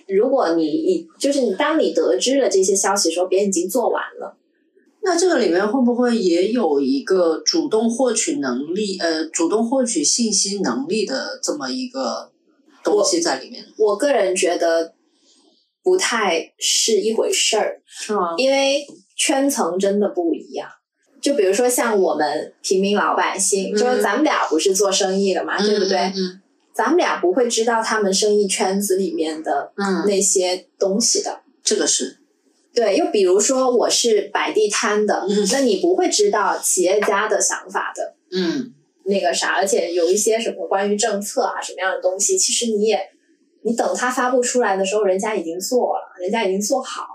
[0.10, 4.36] 如果你已就是你当你得知了这些消息的时候，别人已经做完了。
[5.02, 12.32] 那这个里面会不会也有一个主动获取能力，呃，主动获取信息能力的这么一个
[12.84, 13.64] 东西在里面？
[13.78, 14.94] 我个人觉得
[15.82, 18.36] 不太是一回事儿，是吗？
[18.38, 20.68] 因为圈层真的不一样。
[21.22, 25.98] 就比如说像我们平民老百姓，嗯就是咱们俩不是做生意的嘛，对不对？
[25.98, 26.42] 嗯
[26.80, 31.42] 咱们俩不会知道他们生意圈子里面的嗯，那些东西的。
[31.62, 32.20] 这个是，
[32.74, 38.16] 对，又比如说我是摆地摊的，嗯那你不会知道企业家的想法的。
[38.32, 38.74] 嗯
[39.04, 42.98] 那个啥，而且有一些什么关于政策啊什么样的东西，其实你也
[43.64, 47.08] 你等他发布出来的时候，人家已经做了，人家已经做好了。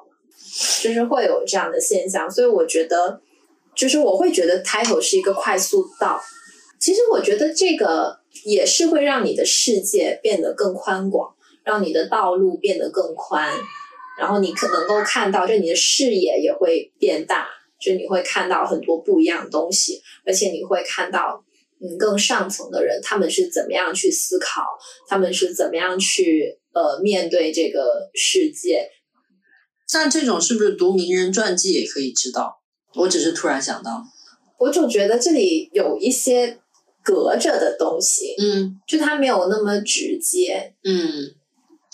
[0.83, 3.19] 就是会有这样的现象，所以我觉得，
[3.75, 6.23] 就是我会觉得 title 是一个快速道。
[6.79, 13.49] 其实我觉得这个也是会让你的世界变得更宽广，让你的道路变得更宽，
[14.19, 17.47] 然后你可能够看到，就你的视野也会变大，
[17.81, 21.45] 就你会看到很多不一样的东西，而且你会看到。
[21.81, 24.63] 嗯，更上层的人，他们是怎么样去思考？
[25.09, 28.89] 他们是怎么样去呃面对这个世界？
[29.87, 32.63] 像这种是不是读名人传记也可以知道？
[32.95, 34.03] 我只是突然想到，
[34.61, 36.61] 我总觉得这里有一些
[37.05, 41.33] 隔着的东西，嗯，就他没有那么直接，嗯，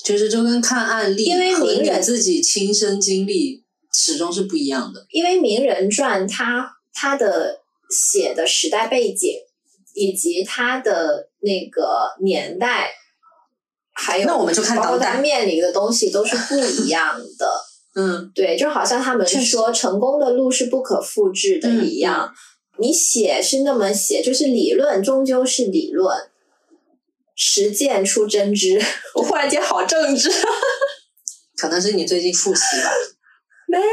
[0.02, 5.04] 就是就跟看案例，因为名人自己亲身经历始终是不一样的。
[5.10, 7.58] 因为名人传，他他的
[7.90, 9.34] 写的时代背景。
[9.92, 12.90] 以及他的那个年代，
[13.92, 16.54] 还有那我们就看当代面临的东西都是不
[16.84, 17.46] 一样的。
[17.96, 22.32] 嗯，对，就好像他们说成功的路是不可复制的一样。
[22.80, 26.16] 你写是那么写，就是理论终究是理论，
[27.36, 28.80] 实践出真知。
[29.14, 30.30] 我 忽然间好正直，
[31.56, 32.90] 可能是你最近复习吧？
[33.68, 33.84] 没有。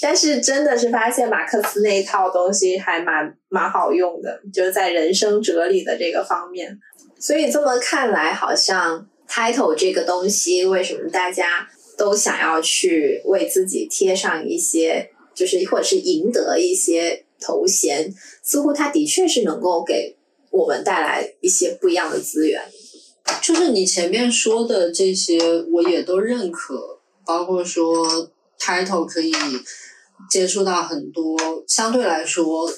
[0.00, 6.78] 但是真的是发现马克思那一套东西还蛮蛮好用的，就是在人生哲理的这个方面。
[7.20, 11.68] 所以这么看来，好像 title 这个东西，为什么大家
[11.98, 18.12] 都想要去为自己贴上一些，就是或者是赢得一些头衔？
[18.42, 20.16] 似乎它的确是能够给
[20.50, 22.62] 我们带来一些不一样的资源。
[23.42, 25.38] 就是你前面说的这些，
[25.72, 28.30] 我也都认可，包括说。
[28.60, 29.32] title 可以
[30.28, 32.68] 接触到很多相对来说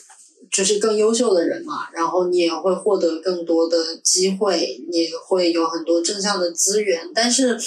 [0.52, 7.58] 就是更优秀的人嘛，然后你也会获得更多的机会，你会有很多正向的资源，但是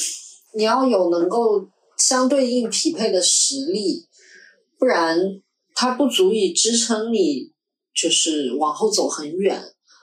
[0.53, 1.67] 你要有能够
[1.97, 4.05] 相对应匹配的实力，
[4.83, 5.17] 不然
[5.75, 7.53] 它不足以支撑你
[7.95, 9.57] 就是往后走很远。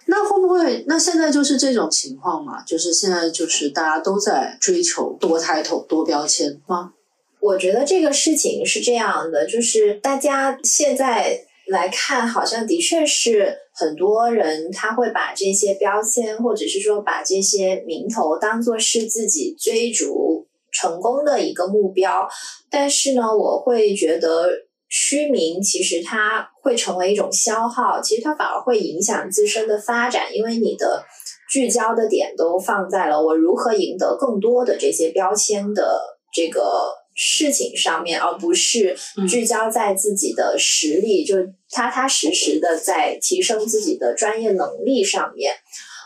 [0.06, 2.62] 那会不会那现在就是这种情况嘛？
[2.62, 6.94] 就是现在就是大家都在追求多 title 多标签吗？
[7.40, 22.26] 我觉得这个事情是这样的，就是大家现在来看，好像的确是很多人他会把这些标签，或者是说把这些名头当做是自己追逐成功的一个目标。
[22.70, 24.48] 但是呢，我会觉得
[24.90, 31.02] 虚名其实它会成为一种消耗，其实它反而会影响自身的发展，因为你的
[31.50, 35.98] 聚焦的点都放在了我如何赢得更多的这些标签的
[36.34, 37.00] 这个。
[37.22, 38.96] 事情上面，而不是
[39.28, 41.36] 聚焦在自己的实力，就
[41.68, 45.52] 踏踏实实的在提升自己的专业能力上面。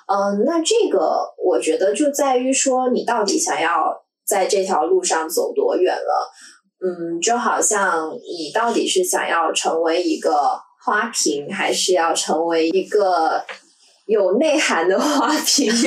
[0.09, 6.33] 嗯，那这个我觉得就在于说，你到底想要在这条路上走多远了？
[6.85, 13.43] 嗯，就好像你到底是想要成为一个花瓶，还是要成为一个
[14.05, 15.73] 有内涵的花瓶？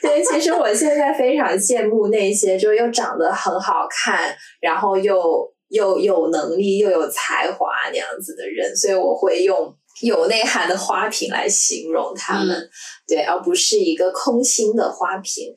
[0.00, 5.20] 对，其实我现在非常羡慕那些就又长得很好看，然后又
[5.68, 12.70] 又有能力又有才华那样子的人，所以我会用有内涵的花瓶来形容他们，
[13.06, 15.54] 对，而不是一个空心的花瓶，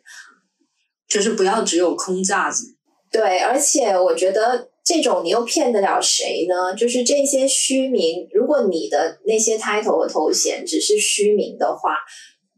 [1.07, 2.74] 就是不要只有空架子。
[3.17, 6.75] 对，而且我觉得这种你又骗得了谁呢？
[6.75, 11.97] 就是这些虚名，如果你的那些 title 和头衔只是虚名的话。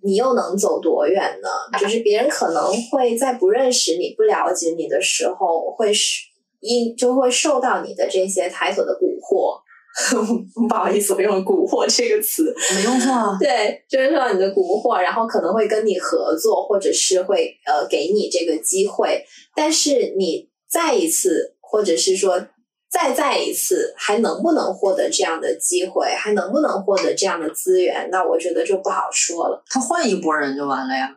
[0.03, 1.49] 你又能走多远呢？
[1.79, 6.21] 就是别人可能会在不认识你、不了解你的时候，会是
[6.61, 9.59] 因就会受到你的这些 title 的蛊惑。
[10.69, 13.37] 不好意思，我用了“蛊惑”这个词，没用错啊。
[13.41, 19.23] 对，就是受到你的蛊惑，然后可能会跟你合作，或者是会呃给你这个机会。
[19.55, 22.47] 但是你再一次，或者是说。
[22.89, 26.07] 再再一次，还能不能获得这样的机会？
[26.17, 28.07] 还能不能获得这样的资源？
[28.09, 29.61] 那我觉得就不好说了。
[29.69, 31.13] 他换一拨人就完了呀。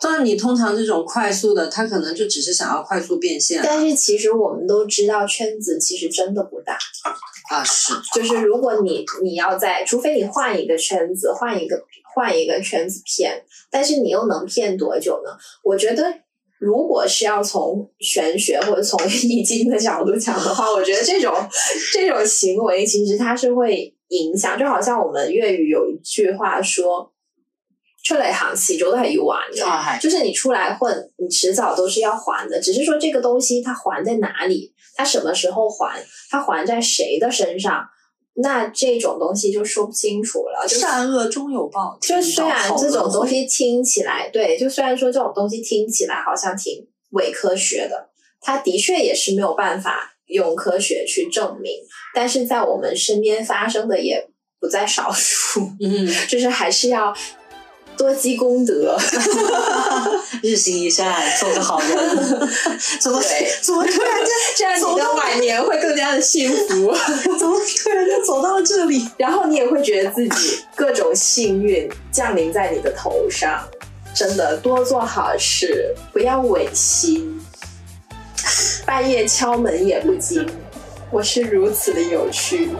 [0.00, 3.60] 但是你通常这种快速的，他可能就只是想要快速变现。
[3.62, 6.78] 但是其实我们都知道，圈子其实真的不大。
[7.48, 7.94] 啊，是。
[8.14, 11.80] 就是如果你你要在，除非你换一个圈子，换一个
[12.14, 15.30] 换一个圈子骗，但是你又能骗多久呢？
[15.62, 16.04] 我觉得。
[16.60, 21.32] 如果是要从玄学或者从 易经的角度讲的话，我觉得这种
[21.92, 27.12] 这种行为其实它是会影响，就好像我们粤语有一句话说
[28.08, 37.84] ：“出来行始终都还要还的。”就是你出来混，你迟早都是要还的，只是说这个东西它还在哪里，它什么时候还，它还在谁的身上。
[38.40, 40.66] 那这种东西就说不清楚了。
[40.66, 41.98] 善恶终有报。
[42.00, 48.08] 就虽然这种东西听起来，对，就虽然说这种东西听起来好像挺伪科学的，
[48.40, 51.72] 它的确也是没有办法用科学去证明，
[52.14, 54.28] 但是在我们身边发生的也
[54.60, 57.12] 不在少数，嗯， 就是还是要
[57.98, 58.96] 多积功德。
[60.42, 61.88] 日行一善，做个好人。
[63.00, 66.94] 怎么对怎么突然间 这样你的晚年会更加的幸福，
[67.36, 69.06] 怎么突然就走到这里？
[69.18, 73.68] 然后你也会觉得自己各种幸运降临在你的头上。
[74.14, 77.38] 真的，多做好事，不要违心。
[78.86, 80.46] 半夜敲门也不惊，
[81.10, 82.70] 我是如此的有趣。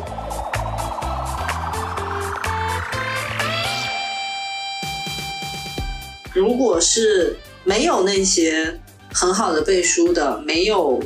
[6.39, 8.81] 如果是没有那些
[9.13, 11.03] 很好的背书的，没有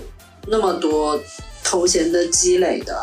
[0.47, 1.19] 那么多
[1.65, 3.03] 头衔的积累的，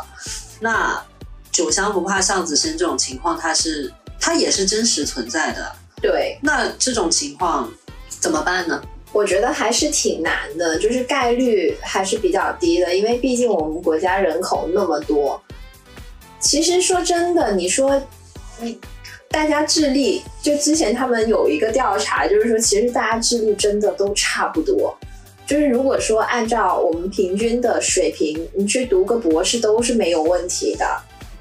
[0.60, 1.04] 那
[1.52, 5.76] 酒香不怕巷子深这种情况，它是它也是真实存在的。
[6.00, 7.74] 对，那这种情况
[8.08, 8.80] 怎么办呢？
[9.12, 15.42] 我觉得还是挺难的，就是概率还是比较低的，因为毕竟我们国家人口那么多。
[16.40, 18.00] 其实说真的，你说
[18.60, 18.80] 你
[19.30, 24.98] 大家智力，就之前他们有一个调查，就是说其实大家智力真的都差不多。
[25.46, 30.86] 就是如果说按照我们平均的水平，你去读个博士都是没有问题的。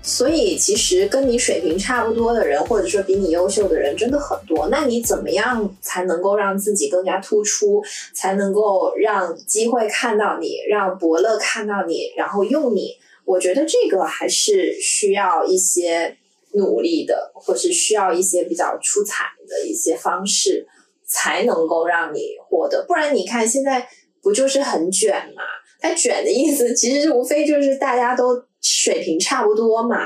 [0.02, 4.68] 所以其实跟你水平差不多的人，或者说比你优秀的人，真的很多。
[4.70, 7.82] 那你怎么样才能够让自己更加突出，
[8.14, 12.96] 才能够让机会看到你，让伯乐看到你，然后用你？
[13.24, 16.16] 我觉得这个还是需要一些
[16.58, 20.66] 努力的，或是需要一些比较出彩的一些方式，
[21.06, 22.84] 才能够让你获得。
[22.86, 23.88] 不然你看现在
[24.20, 25.42] 不就是很卷嘛？
[25.80, 29.96] 它卷的意思其实无非就是大家都水平差不多嘛，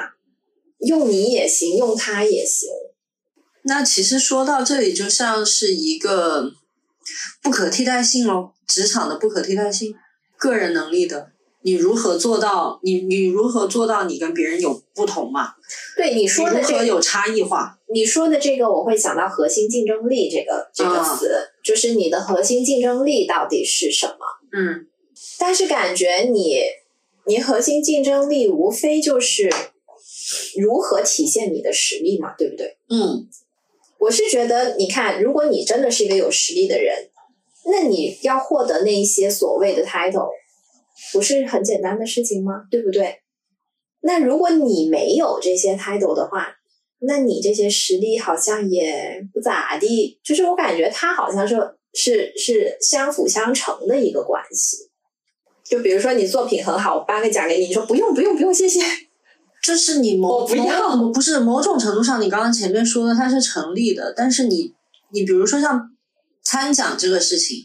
[0.79, 2.69] 用你也行，用他也行。
[3.65, 6.53] 那其实说到这里，就像是一个
[7.43, 9.95] 不可替代性咯，职场的不可替代性，
[10.37, 11.32] 个人能力的，
[11.63, 12.79] 你如何做到？
[12.83, 15.55] 你你如何做到你跟别人有不同嘛？
[15.97, 17.79] 对你说的这个，如何有差异化？
[17.93, 21.31] 你说的这个，我会想到核心竞争力这个这个啊词，
[21.63, 24.15] 就是你的核心竞争力到底是什么？
[24.53, 24.87] 嗯
[25.39, 26.61] 但是感觉你
[27.27, 29.49] 你核心竞争力无非就是
[30.57, 32.77] 如何体现你的实力嘛，对不对？
[32.89, 33.29] 嗯，
[33.99, 37.09] 我是觉得，你看，如果你真的是一个有实力的人，
[37.67, 40.31] 那你要获得那一些所谓的 title，
[41.13, 42.65] 不是很简单的事情吗？
[42.71, 43.21] 对不对？
[44.03, 46.49] 那如果你没有这些 title 的话，
[47.01, 51.57] 那你这些实力好像也不咋地，就是我感觉它好像是
[51.93, 54.91] 是是相辅相成的一个关系。
[55.65, 58.81] 就比如说你作品很好，我颁个奖给你，你说不用不用不用，谢谢。
[59.63, 64.75] 这是你某我不要某不是某种程度上，你刚刚前面说的它是成立的，但是你
[65.13, 65.89] 你比如说像
[66.43, 67.59] 参奖这个事情，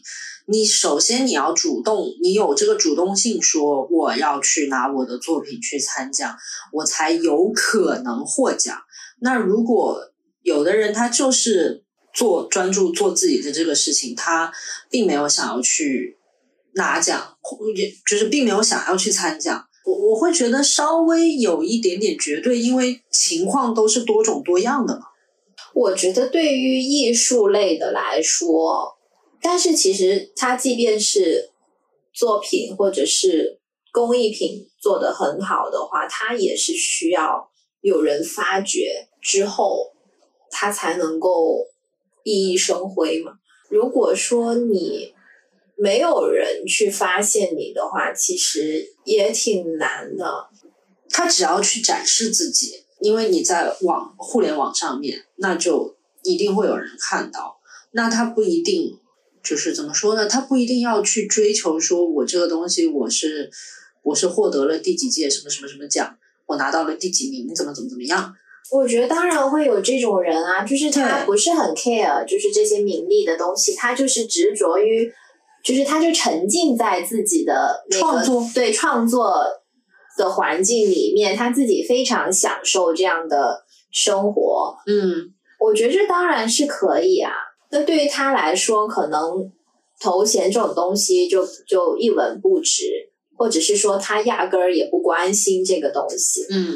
[0.50, 6.34] 你首先你要主动，你有这个主动性，说我要去拿我的作品去参奖，
[6.72, 8.78] 我才有可能获奖。
[9.20, 10.00] 那如果
[10.44, 11.84] 有的人他就是
[12.14, 14.52] 做专注做自己的这个事情，他
[14.90, 16.18] 并没有想要去
[16.76, 17.38] 拿奖，
[17.76, 19.68] 也就是并没有想要去参奖。
[19.86, 25.08] 我我会觉得稍微有一点点绝对，因为情况都是多种多样的嘛。
[25.74, 28.97] 我觉得对于艺术类的来说，
[29.50, 31.52] 但是其实它即便是
[32.14, 33.62] 作品或者是
[33.94, 39.94] 工艺品做得很好的话，它也是需要有人发掘之后，
[40.52, 41.66] 它才能够
[42.26, 43.36] 熠熠生辉嘛。
[43.70, 45.14] 如果说你
[45.78, 50.50] 没有人去发现你的话，其实也挺难的。
[51.10, 57.62] 他只要去展示自己，因为你在网互联网上面，那就一定会有人看到。
[57.92, 59.00] 那他不一定
[59.48, 60.28] 就是怎么说呢？
[60.28, 63.50] 他不一定要去追求说我这个东西我是
[64.04, 68.34] 我是获得了第几届什么什么什么奖，我拿到了第几名，怎么怎么怎么样。
[68.70, 75.10] 我觉得当然会有这种人啊，就是他不是很 care，就是这些名利的东西，他就是执着于，
[75.64, 79.34] 就是他就沉浸在自己的那个创作对创作
[80.18, 84.76] 的环境里面，他自己非常享受这样的生活。
[84.86, 87.32] 嗯，我觉得这当然是可以啊。
[87.70, 89.52] 那对于他来说，可能
[90.00, 96.46] 头衔这种东西就就一文不值，或者是说他压根儿也不关心这个东西。
[96.50, 96.76] 嗯，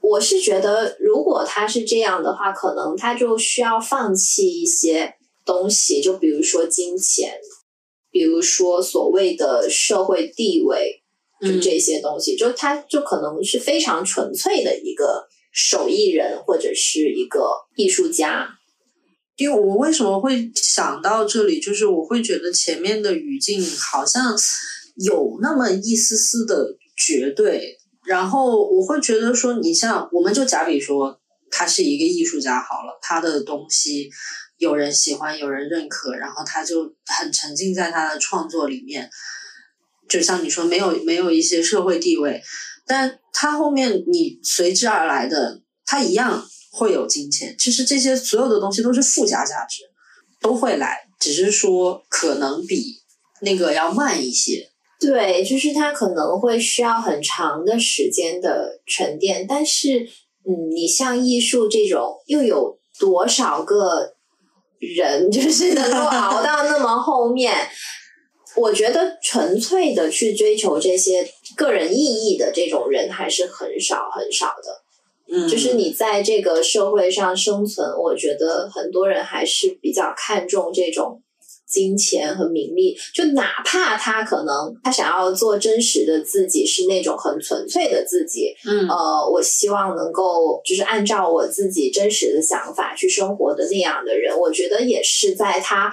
[0.00, 5.14] 我是觉得，如果他是这样的话，可能他就需要放弃一些
[5.44, 7.34] 东西，就比如说金钱，
[8.10, 11.02] 比如说所谓的社会地位，
[11.40, 18.53] 就嗯这些东西，就他就可能是非常纯粹的一个手艺人或者是一个艺术家。
[19.36, 24.32] 因为我为什么会想到这里，就是我会觉得前面的语境好像
[24.96, 27.76] 有那么一丝丝的绝对，
[28.06, 31.20] 然后我会觉得说，你像我们就假比说，
[31.50, 34.08] 他是一个艺术家好了，他的东西
[34.58, 39.10] 有人喜欢，有人认可，然后他就很沉浸在他的创作里面，
[40.08, 42.40] 就像你说，没有没有一些社会地位，
[42.86, 46.46] 但他后面你随之而来的，他一样。
[46.76, 49.82] 会有金钱，其实这些所有的东西都是附加价值，
[50.40, 52.96] 都会来，只是说可能比
[53.42, 54.68] 那个要慢一些。
[54.98, 60.00] 对，就是它可能会需要很长的时间的沉淀，但是，
[60.48, 64.14] 嗯，你像艺术这种，又有多少个
[64.78, 67.68] 人就是能够 熬到那么后面？
[68.56, 74.83] 我觉得纯粹的去追求这些个人意义的这种人还是很少很少的。
[75.48, 81.22] 就是你在这个社会上生存，我觉得很多人还是比较看重这种
[81.66, 82.96] 金钱和名利。
[83.14, 88.54] 就哪怕他可能他想要做真实的自己，是那种很纯粹的自己。
[88.66, 95.92] 嗯，呃，我希望能够就是按照我自己真实的想法去生活的那样的人，我觉得也是在他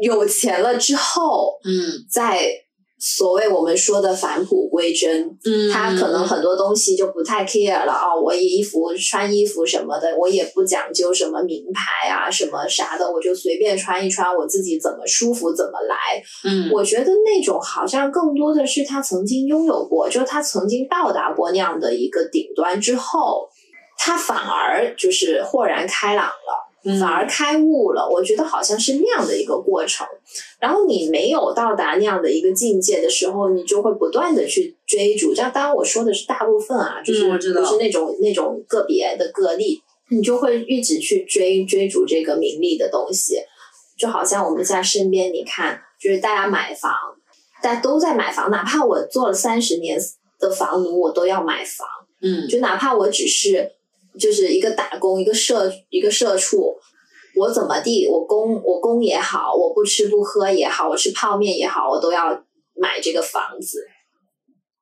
[0.00, 2.65] 有钱了之后，嗯，在。
[2.98, 8.18] 所谓我们说的返璞归真，嗯，他可能很多东西就不太 care 了哦。
[8.18, 16.22] 我衣服穿衣服什么的，我也不讲究什么名牌啊什么啥的，我就随便穿一穿，我自己怎么舒服怎么来。
[16.44, 23.46] 嗯，我觉得那种好像更多的是他曾经拥有过，就他曾经到达过那样的一个顶端之后，
[23.98, 26.65] 他反而就是豁然开朗了。
[27.00, 30.06] 反而开悟了，我觉得好像是那样的一个过程。
[30.60, 35.34] 然后你没有到达那样的一个境界的时候，你就会不断的去追逐。
[35.34, 43.36] 这样，当然我说的是大部分啊，就是不是那种那种个别的个例，你就会一直去追追逐这个名利的东西。
[43.98, 46.92] 就好像我们在身边，你看，就是大家买房，
[47.62, 49.98] 大家都在买房，哪怕我做了三十年
[50.38, 51.88] 的房奴，我都要买房。
[52.22, 53.72] 嗯，就哪怕我只是。
[54.18, 56.76] 就是一个打工，一个社，一个社畜，
[57.36, 62.30] 我怎么地，我供我供也好，我不吃不喝也好，我吃泡面也好，我都要
[62.74, 63.86] 买这个房子。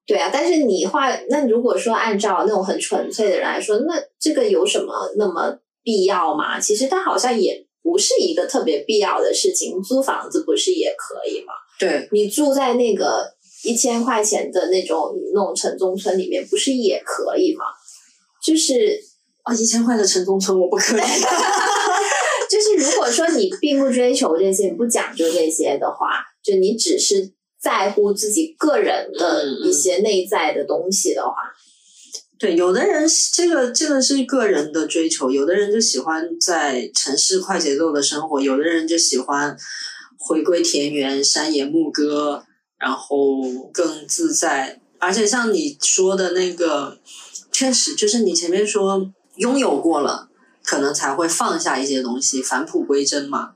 [0.07, 6.61] 对啊，但是你话，那如果说按照那种很纯粹的人来说，那这个有什么那么必要吗？
[6.61, 9.82] 其实它好像也不是一个特别必要的事情。
[9.82, 11.55] 租房子不是也可以吗？
[11.80, 17.64] 对，你住在那个一千块钱的那种那种城中村里面，不是也可以吗？
[18.45, 19.12] 就是。
[19.45, 21.01] 啊，一千块的城中村我不可以。
[22.51, 31.35] 就是如果说你并不追求这些，不讲究这些的话，就你只是在乎自己个人的一些内在的东西的话，
[32.39, 39.57] 对，有的人这个这个是个人的追求，有的人就喜欢在城市快节奏的生活，有的人就喜欢
[40.19, 42.45] 回归田园山野牧歌，
[42.79, 43.17] 然后
[43.73, 44.81] 更自在。
[45.01, 46.99] 而且像你说的那个，
[47.51, 49.13] 确实就是你前面说。
[49.37, 50.28] 拥有过了，
[50.62, 53.53] 可能才会放下一些东西，返璞归真嘛。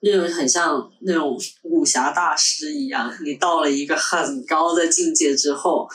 [0.00, 5.88] 那种很像那种武侠大师一样，你到了一个很高的境界之后，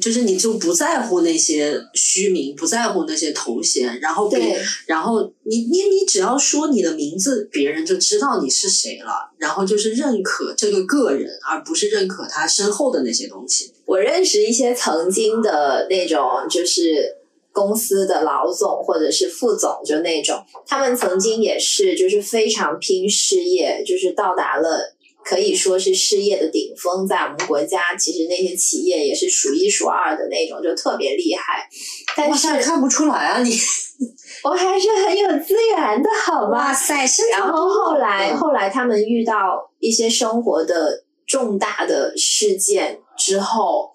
[0.00, 9.30] 就是你就不在乎那些虚名，不在乎那些头衔，然后别，然后你你你只要说你的名字，别人就知道你是谁了。
[9.38, 13.72] 然后就是认可这个个人，而不是认可他身后的那些东西。
[13.84, 17.17] 我认识一些曾经的那种，就是。
[17.58, 24.94] 公司的老总或者是副总，就那种，他们曾经也是，就是非常拼事业，就是到达了
[25.24, 31.68] 可以说是事业的顶峰，在我们国家，其实那些企业也是数一数二的那种，就特别厉害。
[32.16, 33.50] 但是看不出来啊，你
[34.44, 36.68] 我还是很有资源的，好吗？
[36.68, 36.94] 哇塞！
[37.32, 43.90] 然后后来，后来他们遇到一些生活的重大的事件之后。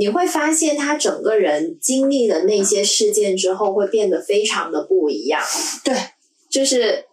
[0.00, 5.42] 你会发现，他整个人经历了那些事件之后，会变得非常的不一样。
[5.84, 5.94] 对，
[6.48, 7.04] 就是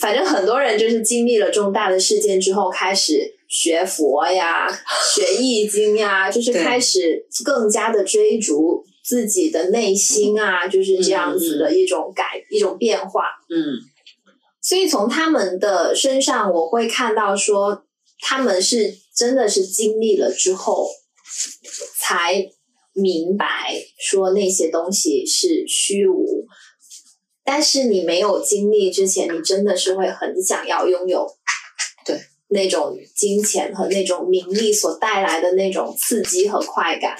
[0.00, 4.68] 反正很多人就是经历了重大的事件之后，开始学佛呀、
[5.14, 13.22] 学易经呀，就是开始更加的追逐自己的内心啊，就是这样子的一种改、一种变化。
[13.48, 13.78] 嗯，
[14.60, 17.84] 所以从他们的身上，我会看到说，
[18.18, 20.88] 他们是真的是经历了之后。
[21.98, 22.46] 才
[22.92, 26.46] 明白说那些东西是虚无，
[27.44, 31.26] 但是你没有经历之前，你真的是会很想要拥有，
[32.04, 32.20] 对。
[32.48, 37.16] 那种金钱和那种名利所带来的那种刺激和快感，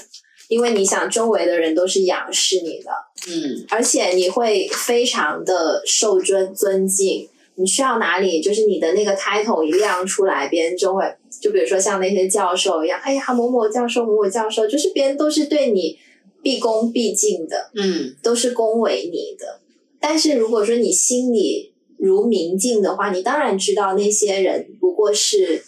[0.48, 2.90] 因为你想周围的人都是仰视你的，
[3.28, 7.26] 嗯，而且你会非常的受尊尊敬。
[7.54, 11.02] 你去到哪里，就是你的那个 title 一亮出来，别人就会，
[11.42, 15.98] 就比如说像那些教授一样，哎呀，某某教授，某某教授，就是别人都是对你
[16.40, 19.60] 毕恭毕敬的，嗯都是恭维你的。
[20.00, 25.64] 但是如果说你心里如明镜的话，你当然知道那些人不过是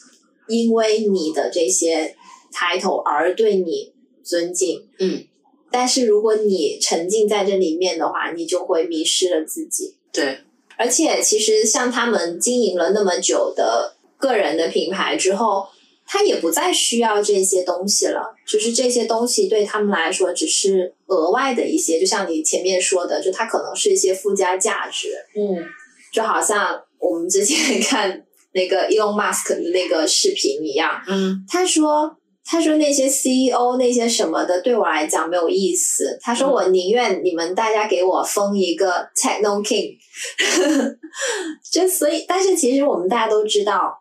[0.48, 2.14] 因为你的这些
[2.52, 4.86] title 而对你尊敬。
[4.98, 5.24] 嗯，
[5.70, 9.94] 但是如果你沉浸在这里面的话，你就会迷失了自己。
[10.12, 10.38] 对，
[10.76, 15.66] 而且其实像他们经营了那么久的个人的品牌之后，
[16.06, 18.34] 他也不再需要这些东西了。
[18.46, 25.08] 就是这些东西对他们来说只是额外的一些，就像你前面说的，就它可能是一些附加价值。
[25.36, 25.64] 嗯
[26.12, 32.16] 就好像我们之前 看那个 Elon Musk 的那个视频一样，嗯他说。
[32.46, 36.18] 他说那些 CEO 那些什么的对我来讲没有意思。
[36.20, 39.96] 他说嗯我宁愿你们大家给我封一个 Techno King，
[41.72, 43.98] 就所以，但是其实我们大家都知道，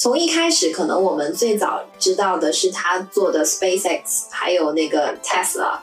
[0.00, 5.78] 从一开始可能我们最早知道的是他做的 SpaceX，还有那个 Tesla，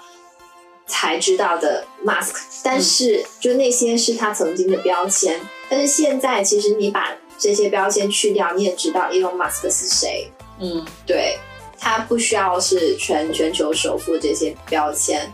[0.88, 5.40] 才知道的 Musk，但是就那些是他曾经的标签。
[5.70, 10.32] 但是现在其实你把这些标签去掉，你也知道 Elon Musk 是谁。
[10.60, 11.38] 嗯对
[11.78, 15.32] 他不需要是全全球首富这些标签，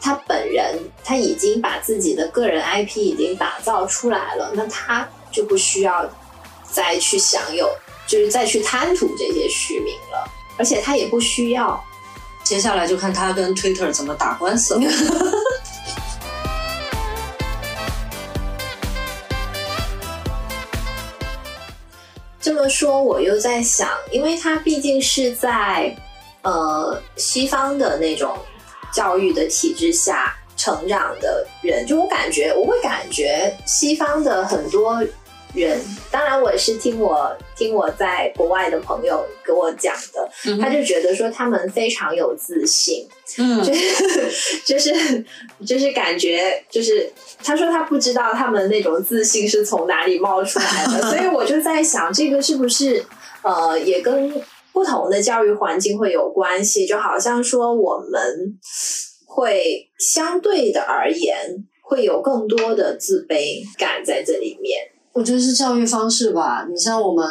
[0.00, 6.10] 他本人他已经把自己的个人 IP 已经打造出来了，那他就不需要
[6.70, 7.70] 再去享有，
[8.12, 11.82] 就是再去贪图这些虚名了，而且他也不需要。
[12.44, 14.82] 接下来就看他跟 Twitter 怎么打官司了。
[22.38, 25.96] 这么说，我又在想，因为他毕竟是在
[26.42, 28.36] 呃西方的那种
[28.92, 35.02] 教育的体制下成长的人，就我感觉，我会感觉西方的很多
[35.54, 35.80] 人，
[36.10, 43.06] 当然我也是听我听我在国外的朋友给我讲的，嗯他就觉得说他们非常有自信，
[43.38, 45.24] 嗯就是 就是
[45.66, 53.04] 就是感觉就是他说他不知道他们那种自信是从哪里冒出来的， 所以我就在想这个是不是
[53.42, 54.32] 呃也跟
[54.72, 56.86] 不同的教育环境会有关系？
[56.86, 58.58] 就好像说我们
[59.26, 61.36] 会相对的而言
[61.82, 64.80] 会有更多的自卑感在这里面。
[65.12, 66.66] 我觉得是教育方式吧。
[66.68, 67.26] 你像我们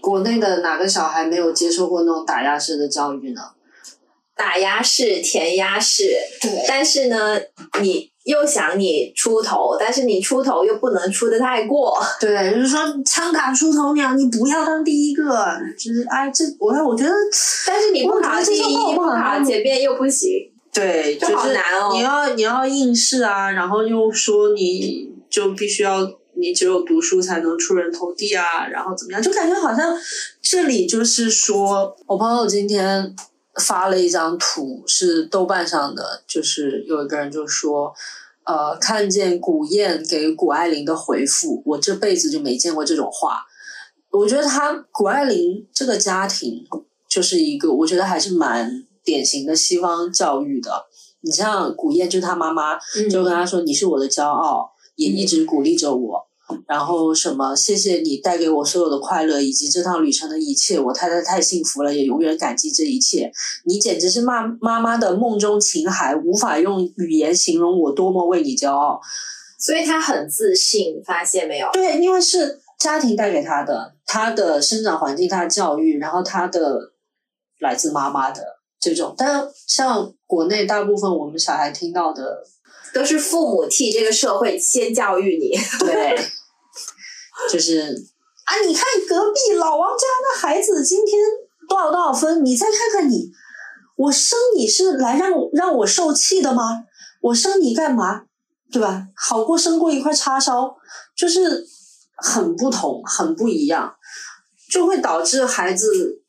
[0.00, 3.40] 国内的哪个小孩没有接受过那种打压式的教育呢？
[4.36, 6.10] 打压式、填鸭式，
[6.42, 7.40] 对但是呢，
[7.80, 11.96] 你又想你出头，但是你出头又不能出的太过。
[12.20, 15.24] 对，就是说枪打出头鸟，你不要当第一个。
[15.78, 17.10] 就是哎，这我我觉得，
[17.66, 20.28] 但是你不考第一，不考前面又不行，
[20.70, 26.06] 对，就是难哦你要你要应试啊，然后又说你就必须要
[26.36, 29.96] 你只有读书才能出人头地啊，然后怎么样，就感觉好像
[30.40, 33.14] 这里就是说，我朋友今天
[33.56, 37.92] 发了一张图，是豆瓣上的，就是有一个人就说。
[38.48, 43.44] 呃，看见古燕给谷爱凌的回复，我这辈子就没见过这种话。
[44.12, 46.64] 我觉得他谷爱凌这个家庭
[47.08, 50.86] 就是一个，我觉得还是蛮典型的西方教育的。
[51.22, 52.78] 你像古燕，就是她妈妈
[53.10, 56.26] 就跟她说：“你是我的骄傲，也一直鼓励着我。
[56.68, 60.78] 然后什么，谢谢你带给我所有的快乐，以及这趟旅程的一切。
[60.78, 63.32] 我太太太幸福了，也永远感激这一切。
[63.64, 69.00] 你简直是妈妈妈的梦中情孩，无法用语言形容我多么为你骄傲。
[69.58, 71.68] 所以他很自信，发现没有？
[71.72, 76.92] 对，因为是家庭带给他的，他的生长环境，他的教育，然后他的
[77.58, 78.44] 来自妈妈的
[78.78, 79.14] 这种。
[79.18, 82.44] 但像国内大部分我们小孩听到的，
[82.92, 85.56] 都是父母替这个社会先教育你。
[85.86, 86.18] 对，
[87.50, 87.80] 就是
[88.44, 91.18] 啊，你看隔壁老王家的孩子今天
[91.68, 93.30] 多少多少分，你再看看你，
[93.96, 96.84] 我生你是来让让我受气的吗？
[97.20, 98.22] 我生你干嘛？
[98.72, 99.06] 对吧？
[99.14, 100.76] 好过生过一块叉烧，
[101.16, 101.66] 就是
[102.16, 103.94] 很不同，很不一样，
[104.70, 106.20] 就会导致孩子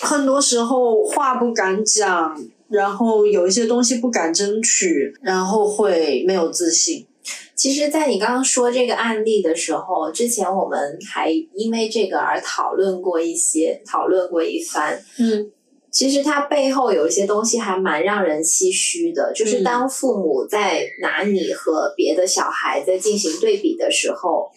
[0.00, 2.36] 很多时候话不敢讲，
[2.68, 7.06] 然后有一些东西不敢争取，然后会没有自信。
[7.54, 15.02] 其实，在你刚刚说这个案例的时候，之前我们还因为这个而讨论过一些，讨论过一番。
[15.18, 15.50] 嗯
[15.90, 24.50] 其实它背后有一些东西还蛮让人唏嘘的，就是嗯当父母在拿你和别的小孩在进行对比的时候，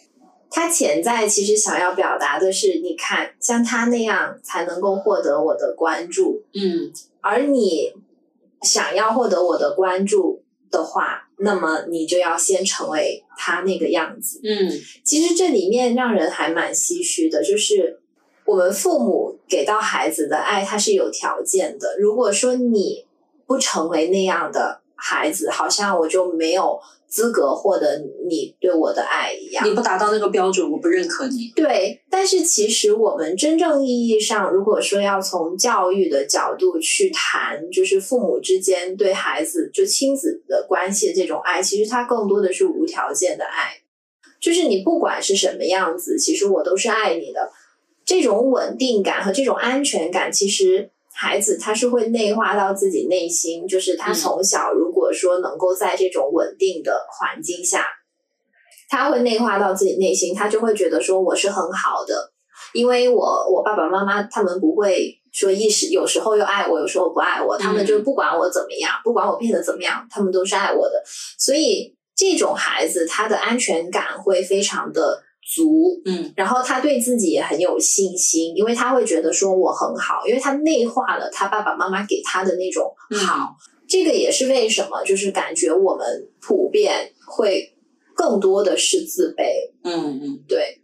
[0.50, 6.92] 他潜在其实想要表达的是，你看像他那样才能够获得我的关注，嗯
[7.30, 7.94] 而你
[8.62, 14.40] 想要获得我的关注，的话，那么你就要先成为他那个样子。
[14.44, 14.72] 嗯
[15.04, 18.00] 其实这里面让人还蛮唏嘘的，就是
[18.46, 21.98] 我们父母给到孩子的爱，它是有条件的。
[22.00, 23.06] 如果说你
[23.46, 29.68] 不成为那样的孩子，好像我就没有资格获得你对我的爱一样。
[29.68, 31.52] 你不达到那个标准，我不认可你。
[31.56, 43.82] 对，但是其实我们真正意义上，如果说要从教育的角度去谈，就是父母之间对孩子就亲子的关系的这种爱，其实它更多的是无条件的爱，
[44.40, 47.52] 就是你不管是什么样子，其实我都是爱你的。
[48.06, 50.90] 这种稳定感和这种安全感，其实
[51.20, 54.14] 孩子他是会内化到自己内心，就是他嗯。
[54.14, 57.84] 从小如果说能够在这种稳定的环境下，
[58.88, 62.32] 他会内化到自己内心，他就会觉得说我是很好的，
[62.72, 71.04] 因为我我爸爸妈妈他们不会说一时有时候又爱我，有时候不爱我，他们就不管我怎么样，不管我变得怎么样，他们都是爱我的，
[71.40, 76.34] 所以这种孩子他的安全感会非常的足，嗯。
[76.36, 83.56] 然后他对自己也很有信心，因为他会觉得说我很好，因为他内化了他爸爸妈妈给他的那种好。
[83.90, 86.06] 这个也是为什么，就是感觉我们
[86.42, 87.74] 普遍会
[88.14, 90.82] 更多的是自卑，嗯嗯，对，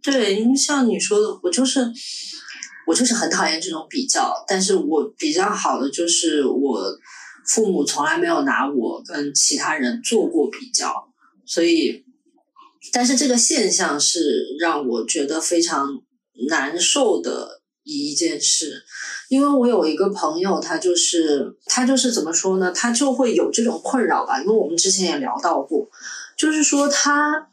[0.00, 1.80] 对，因为像你说的，我就是
[2.86, 6.80] 我就是很讨厌这种比较，但是我比较好的就是我
[7.44, 11.08] 父母从来没有拿我跟其他人做过比较，
[11.44, 12.04] 所以，
[12.92, 15.88] 但是这个现象是让我觉得非常
[16.48, 18.82] 难受的一件事，
[19.28, 25.88] 因为我有一个朋友，他就是他就是怎么说呢，他就会有这种困扰吧，因为我们之前也聊到过，
[26.36, 27.48] 就是说他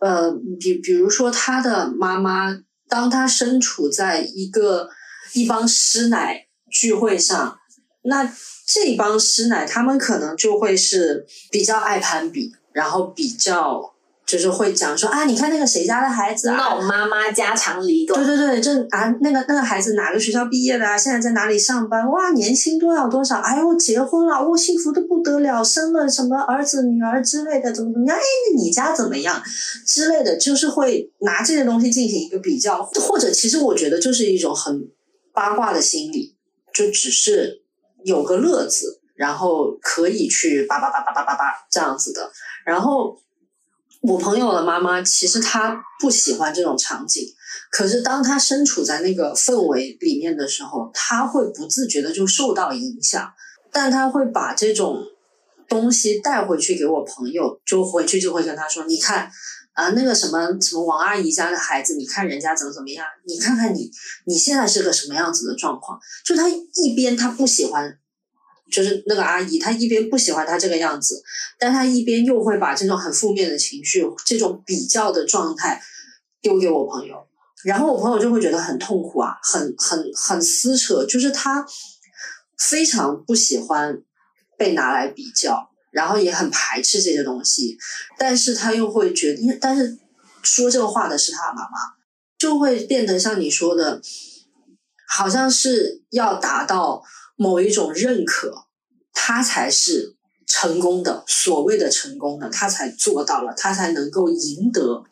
[0.00, 2.58] 呃，比比如说他的妈妈，
[2.88, 4.88] 当他身处在一个
[5.32, 7.58] 一帮师奶聚会上，
[8.02, 8.24] 那
[8.66, 13.93] 这帮师奶他们可能就会是比较爱攀比，然后比较
[14.26, 20.96] 就是会讲说啊，你看那个谁家的孩子啊，闹妈妈家长里短，对对对，这啊那个那个孩子哪个学校毕业的啊？
[20.96, 22.10] 现在在哪里上班？
[22.10, 23.38] 哇，年薪多少多少？
[23.40, 28.16] 哎呦，结婚了，哇，幸福的不得了，生了什么儿子女儿之类的，怎么怎么样？
[28.16, 29.42] 哎，那你家怎么样？
[29.86, 34.88] 之类的，就是会拿这些东西进行一个比较，或者其实我觉得就是一种很
[35.34, 36.34] 八卦的心理，
[36.72, 37.62] 就只是
[38.04, 42.32] 有个乐子，然后可以去叭叭叭叭叭叭叭这样子的，
[42.64, 43.18] 然后。
[44.06, 47.26] 我朋友的妈妈其实她不喜欢这种场景，
[47.70, 53.32] 可是当她身处在那个氛围里面的时候，她会不自觉的就受到影响，
[53.72, 55.02] 但她会把这种
[55.70, 59.30] 东西带回去给我朋友，就回去就会跟他说：“你看
[59.72, 63.90] 啊，那个什么什么王阿姨家的孩子，你看人家怎么怎么样，你看看你
[64.26, 67.98] 你现在是个什么样子的状况。”就他一边他不喜欢。
[68.70, 71.22] 就是那个阿姨，她一边不喜欢他这个样子，
[71.58, 75.80] 但她一边又会把这种很负面的情绪、这种比较的状态
[76.40, 77.26] 丢给我朋友，
[77.64, 81.64] 然后我朋友就会觉得很痛苦啊，很很很撕扯，就是他
[82.58, 84.02] 非常不喜欢
[84.56, 87.76] 被拿来比较，然后也很排斥这些东西，
[88.18, 89.98] 但是他又会觉得，但是
[90.42, 91.78] 说这个话的是他妈妈，
[92.38, 94.00] 就会变得像你说的，
[95.08, 97.02] 好像是要达到
[97.36, 98.66] 某一种认可，
[99.12, 100.14] 他才是
[100.46, 105.04] 成功的，所谓的成功的，他才做到了，他才能够赢得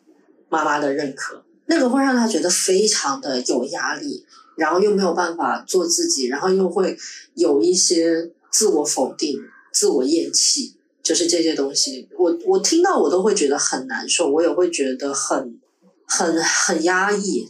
[0.49, 1.43] 妈妈的认可。
[1.65, 4.25] 那个会让他觉得非常的有压力，
[4.57, 6.97] 然后又没有办法做自己，然后又会
[7.35, 9.39] 有一些自我否定、
[9.71, 15.59] 自我厌弃，就是这些东西，我我听到我都会觉得很难受，我也会觉得很
[16.05, 17.49] 很很压抑。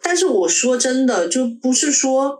[0.00, 2.39] 但是我说真的，就不是说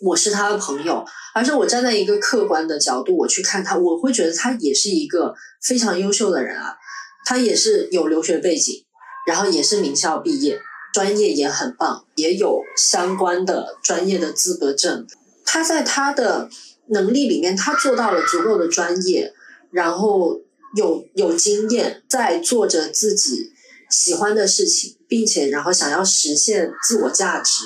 [0.00, 6.76] 我是他的朋友，而是我站在一个客观的角度，我去看他，我会觉得他也是一个非常优秀的人啊，
[7.24, 8.84] 他也是有留学背景，
[9.26, 10.60] 然后也是名校毕业，
[10.92, 15.06] 专业也很棒，也有相关的专业的资格证。
[15.44, 16.48] 他在他的
[16.88, 19.32] 能力里面，他做到了足够的专业，
[19.70, 20.40] 然后
[20.76, 23.50] 有有经验，在做着自己
[23.90, 27.64] 喜欢的事情，并且然后想要实现自我价值。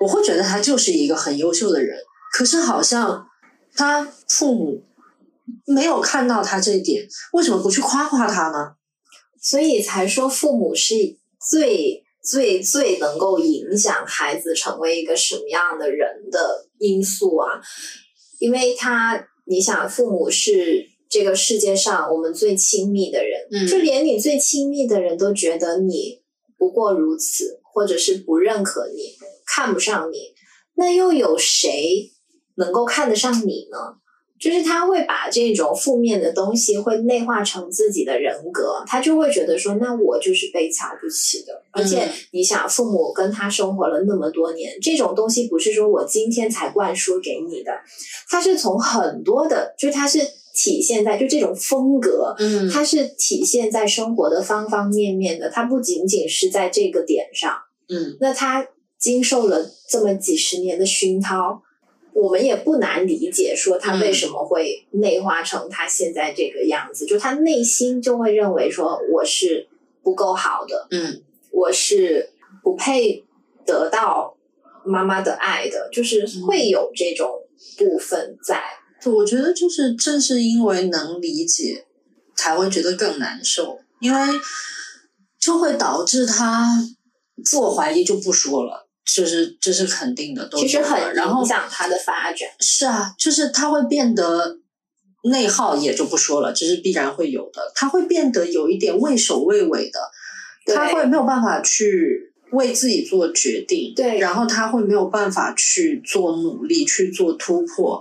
[0.00, 1.98] 我会觉得他就是一个很优秀的人，
[2.32, 3.26] 可是好像
[3.74, 4.82] 他父母
[5.66, 8.72] 没有看到他这一点，为什么不去夸夸他呢？
[9.42, 10.94] 所以才说父母是
[11.50, 17.60] 最最最能够影响孩子成为一个什么样的人的因素啊，
[18.38, 26.20] 因为他，你想，父母是这个世界上我们最亲密的人，嗯就连你最亲密的人都觉得你
[26.58, 29.14] 不过如此，或者是不认可你，
[29.52, 30.18] 看不上你，
[30.76, 32.12] 那又有谁
[32.54, 33.78] 能够看得上你呢？
[34.38, 41.62] 就是他会把这种负面的东西会内化成自己的人格，他就会觉得说，那我就是被瞧不起的。
[41.72, 47.70] 而且你想，父母跟他生活了那么多年，这种东西不是说我今天才灌输给你的，
[48.30, 50.20] 他是从很多的，就他是
[50.54, 57.54] 体现在就这种风格，嗯，它是体现在生活的方方面面的，他不仅仅是在这个点上。
[57.90, 58.66] 嗯，那他
[59.00, 61.62] 经受了这么几十年的熏陶。
[62.12, 69.68] 我们也不难理解，说他为什么会内化成他现在这个样子，就他内心就会认为说我是
[70.02, 71.22] 不够好的，嗯，
[71.52, 72.30] 我是
[72.64, 73.24] 不配
[73.64, 74.36] 得到
[74.84, 77.30] 妈妈的爱的，就是会有这种
[77.78, 78.60] 部分在。
[79.06, 81.86] 我觉得就是正是因为能理解，
[82.34, 84.20] 才会觉得更难受，因为
[85.38, 86.66] 就会导致他
[87.44, 88.89] 自我怀疑就不说了。
[89.14, 92.48] 就是这是肯定的，其实很影响他的发展。
[92.60, 94.58] 是啊，就是他会变得
[95.24, 97.72] 内耗，也就不说了，这是必然会有的。
[97.74, 100.00] 他会变得有一点畏首畏尾的，
[100.74, 108.00] 他会没有办法去为自己做决定，对，然后他会没有办法去做努力去做突破，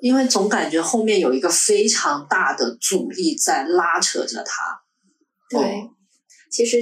[0.00, 4.82] 因为总感觉后面有一个非常大的阻力在拉扯着他。
[5.48, 5.88] 对，
[6.50, 6.78] 其实。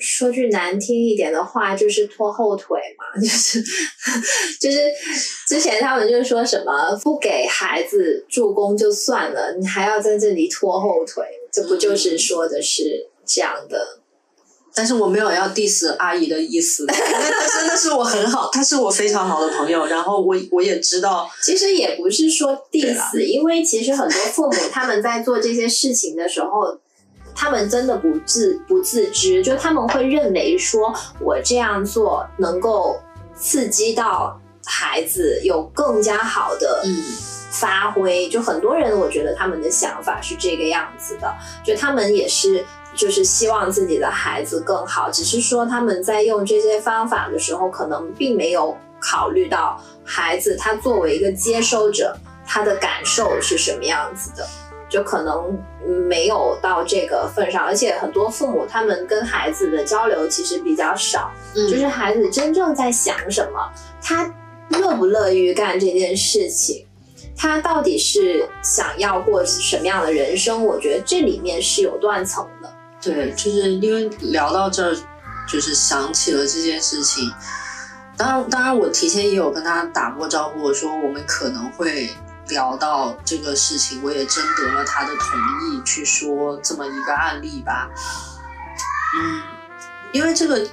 [0.00, 3.62] 说句难听一点的话，就是拖后腿嘛， 就是
[4.60, 4.78] 就是
[5.46, 14.00] 之前他们就说什么不给孩子助攻就算了，你还要在这里拖后腿，这不就是说的是这样的？
[14.76, 26.80] 但是我没有要 diss 阿姨的意思，他真的是我很好，她是我非常好的朋友，然后我我也知道， 其实也不是说 diss，因为其实很多父母他们在做这些事情的时候。
[27.34, 33.00] 他们真的不自不自知，就他们会认为说，我这样做能够
[33.34, 36.84] 刺激到孩子有更加好的
[37.50, 38.28] 发挥。
[38.28, 42.64] 就很多人，我觉得他们的想法是这个样子的，就他们也是
[42.94, 52.16] 就是希望自己的孩子更好，只是说他们在用这些方法的时候，可能并没有考虑到孩子他作为一个接收者，
[52.46, 54.46] 他的感受是什么样子的。
[54.94, 55.58] 就可能
[56.08, 63.58] 没有到这个份上，而且很多父母他们跟孩子的交流其实比较少，就是孩子真正在想什么，
[64.00, 64.32] 他
[64.68, 66.86] 乐不乐于干这件事情，
[67.36, 70.64] 他到底是想要过什么样的人生？
[70.64, 72.72] 我觉得这里面是有断层的。
[73.02, 74.96] 对，就是因为聊到这儿，
[75.48, 77.28] 就是想起了这件事情。
[78.16, 82.08] 当然，当然我提前也有跟他打过招呼，我说我们可能会。
[82.48, 87.90] 聊到这个事情，我也征得了他的同意，去说这么一个案例吧。
[89.16, 89.42] 嗯，
[90.12, 90.66] 因为这个，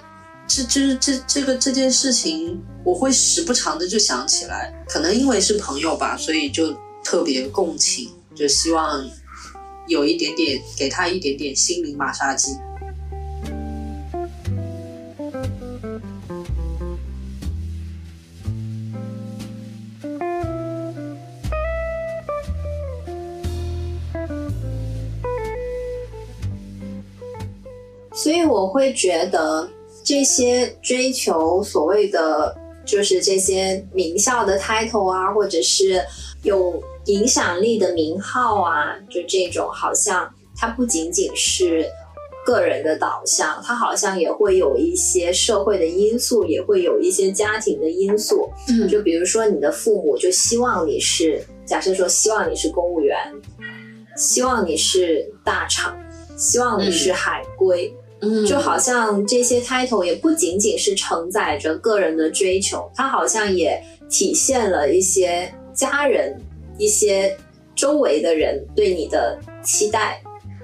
[0.48, 9.04] 这就是这这个这件事情，我会时不常的就想起来，可能因为是朋友吧，所以就特别共情，就希望
[9.88, 12.58] 有一点点给他一点点心灵马杀鸡。
[28.32, 29.70] 所以我会觉得
[30.06, 32.56] 这些追求所谓的
[32.86, 36.02] 就是这些名校的 title 啊，或者是
[36.44, 41.86] 有影响力的名号啊，就这种好像它不仅仅是
[42.46, 48.50] 个人的导向，它好像也会有一些社会的因素，也会有一些家庭的因素。
[48.70, 53.18] 嗯，就比如说你的父母就希望你是，假设说希望你是公务员，
[54.16, 55.94] 希望你是大厂，
[56.38, 57.94] 希望你是海归。
[58.48, 66.40] 就好像这些 title 也不仅仅是承载着个人的追求，它好像也体现了一些家人、
[66.78, 67.36] 一些
[67.76, 70.22] 周围的人对你的期待。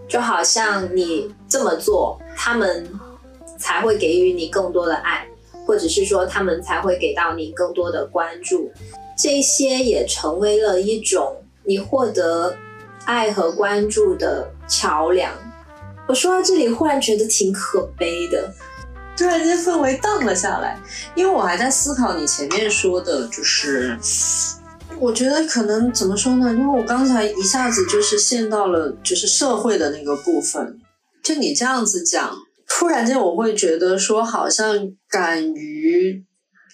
[0.07, 2.87] 就好像你这么做，他们
[3.57, 5.27] 才会给予你更多的爱，
[5.65, 8.71] 或者是说他们才会给到你更多的关注。
[9.17, 11.35] 这些也成为了一种
[11.65, 12.55] 你获得
[13.03, 15.33] 爱和关注的桥梁。
[16.07, 18.53] 我说到这里，忽然觉得挺可悲的，
[19.17, 20.81] 突然间氛围荡了下来。
[21.15, 23.97] 因为我还在思考你前面说的，就是
[24.99, 26.49] 我觉得可能怎么说呢？
[26.53, 30.79] 因为我刚才一下子就是陷到了就是社会的那个部分。
[31.21, 32.33] 就你这样子讲，
[32.69, 36.23] 突然间我会觉得说，好像敢于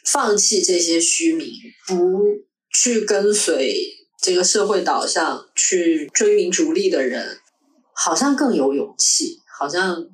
[0.06, 1.48] 放弃这些虚名，
[1.88, 2.22] 不
[2.72, 3.76] 去跟随
[4.22, 7.40] 这个社会导向去追名逐利的人。
[7.96, 10.06] 好像更有勇气，好像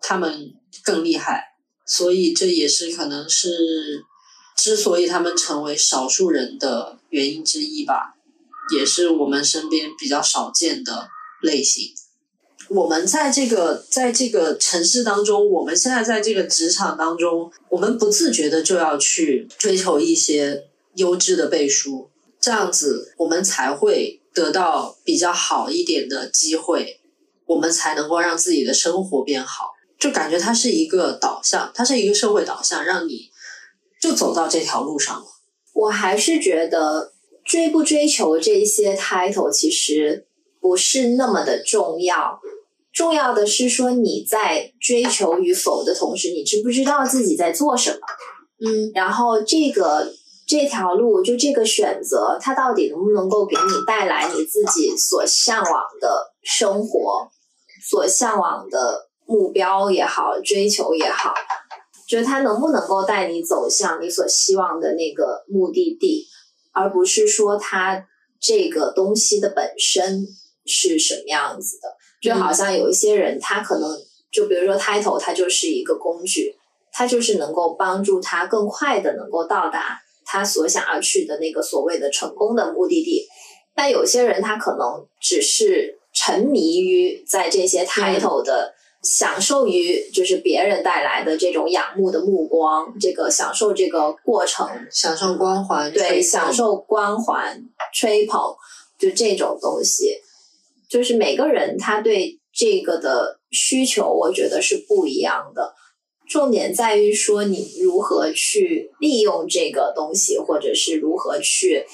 [0.00, 1.54] 他们更厉害，
[1.86, 4.04] 所以这也是可能是
[4.56, 8.14] 之所以他们成为少数人的原因之一吧。
[8.76, 11.08] 也是我们身边比较少见的
[11.40, 11.94] 类型。
[12.68, 20.66] 我们在这个在这个城市当中，我们现在在这个职场当中，我们不自觉的就要去追求一些
[20.96, 26.97] 优质的背书，这样子我们才会得到比较好一点的机会，
[27.48, 29.72] 我们才能够让自己的生活变好。
[29.98, 33.28] 就感觉它是一个导向，它是一个社会导向，让你
[34.00, 35.26] 就走到这条路上了。
[35.74, 37.12] 我还是觉得
[37.44, 40.28] 追不追求这些 title 其实
[40.60, 42.38] 不是那么的重要。
[42.92, 47.98] 重要的是说你在追求与否的同时，你知不知道自己在做什么？
[48.60, 50.12] 嗯，然后这个
[50.46, 57.28] 这条路，就这个选择，它到底能不能够给你带来你自己所向往的生活，
[57.88, 61.32] 所向往的目标也好，追求也好，
[62.06, 66.26] 就是它能不能够带你走向你所希望的那个目的地，
[66.72, 68.04] 而不是说它
[68.38, 70.26] 这个东西的本身
[70.66, 71.88] 是什么样子的。
[72.20, 73.96] 就好像有一些人，他可能
[74.30, 76.54] 就比如说 title，它就是一个工具，
[76.92, 83.24] 它就是能够帮助他更快的能够到达他所想要去的那个所谓的成功的目的地。
[83.74, 85.98] 但有些人他可能只是
[86.28, 97.64] 沉迷于在这些 title 的享受于就是别人带来的这种仰慕的目光，这个享受这个过程，享受光环，对，享受光环
[97.94, 98.54] 吹捧，
[98.98, 100.18] 就这种东西。
[100.86, 105.74] 就是每个人他对这个的需求，我觉得是不一样的。
[106.28, 111.86] 重点在于说你如何去利用这个东西，或者是如何去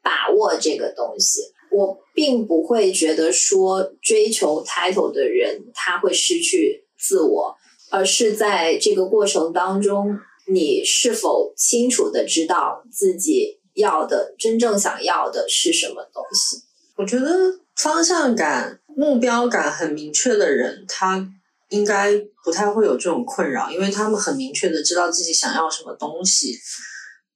[0.00, 1.40] 把握这个东西。
[1.72, 7.56] 我并不会觉得说追求 title 的人他会失去自我，
[7.90, 16.62] 而是在这个过程当中，你是否清楚的知道自己要的真正想要的是什么东西？
[16.96, 17.60] 我觉得。
[17.76, 21.26] 方向感、目标感很明确的人，他
[21.70, 22.12] 应该
[22.44, 26.58] 不太会有这种困扰，因为他们很明确的知道自己想要什么东西，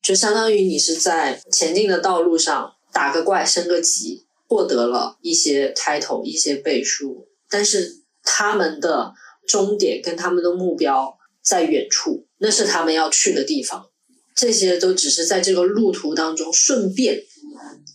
[0.02, 9.12] 就相当于你是在前进的道路上打个怪升个级，获得了一些 title、一些背书，但是他们的
[9.46, 13.86] 终点跟他们的目标在远处，那是他们要去的地方，
[14.34, 17.22] 这些都只是在这个路途当中顺便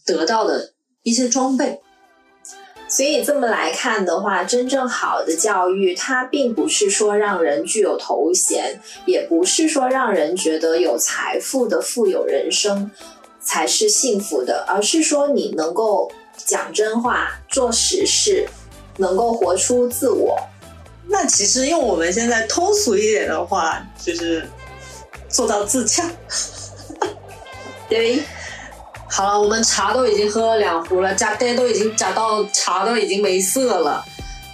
[0.06, 0.74] 得到的
[1.04, 1.82] 一些装备。
[2.88, 12.90] 所以这么来看的话，真正好的教育，它并不是说让人具有头衔，也不是说让人觉得有财富的富有人生
[13.40, 16.12] 才是幸福的，而是说你能够
[16.46, 18.48] 讲真话、做实事，
[18.98, 20.40] 能够活出自我。
[21.08, 24.48] 那其实用我们现在通俗一点的话，就是
[25.28, 26.10] 做到自洽。
[27.90, 28.24] 对。
[29.12, 34.06] 好了，我们茶都已经喝了两壶了，加爹都已经加到茶都已经没色了。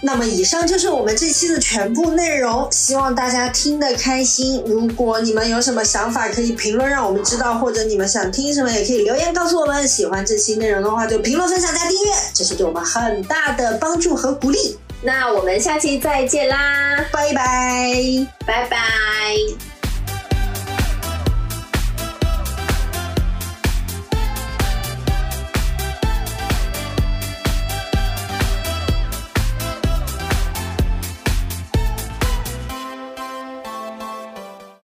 [0.02, 4.62] 那么以上就是我们这期的全部内容，希望大家听得开心。
[4.66, 9.86] 如果你们有什么想法，可以评论让我们知道，或者你们想听什么，也可以留言告诉我们。
[9.88, 14.78] 喜欢这期内容的话，就评论、分享、加订阅，这是对我们很大的帮助和鼓励。
[15.02, 19.75] 那我们下期再见啦，拜拜，拜拜。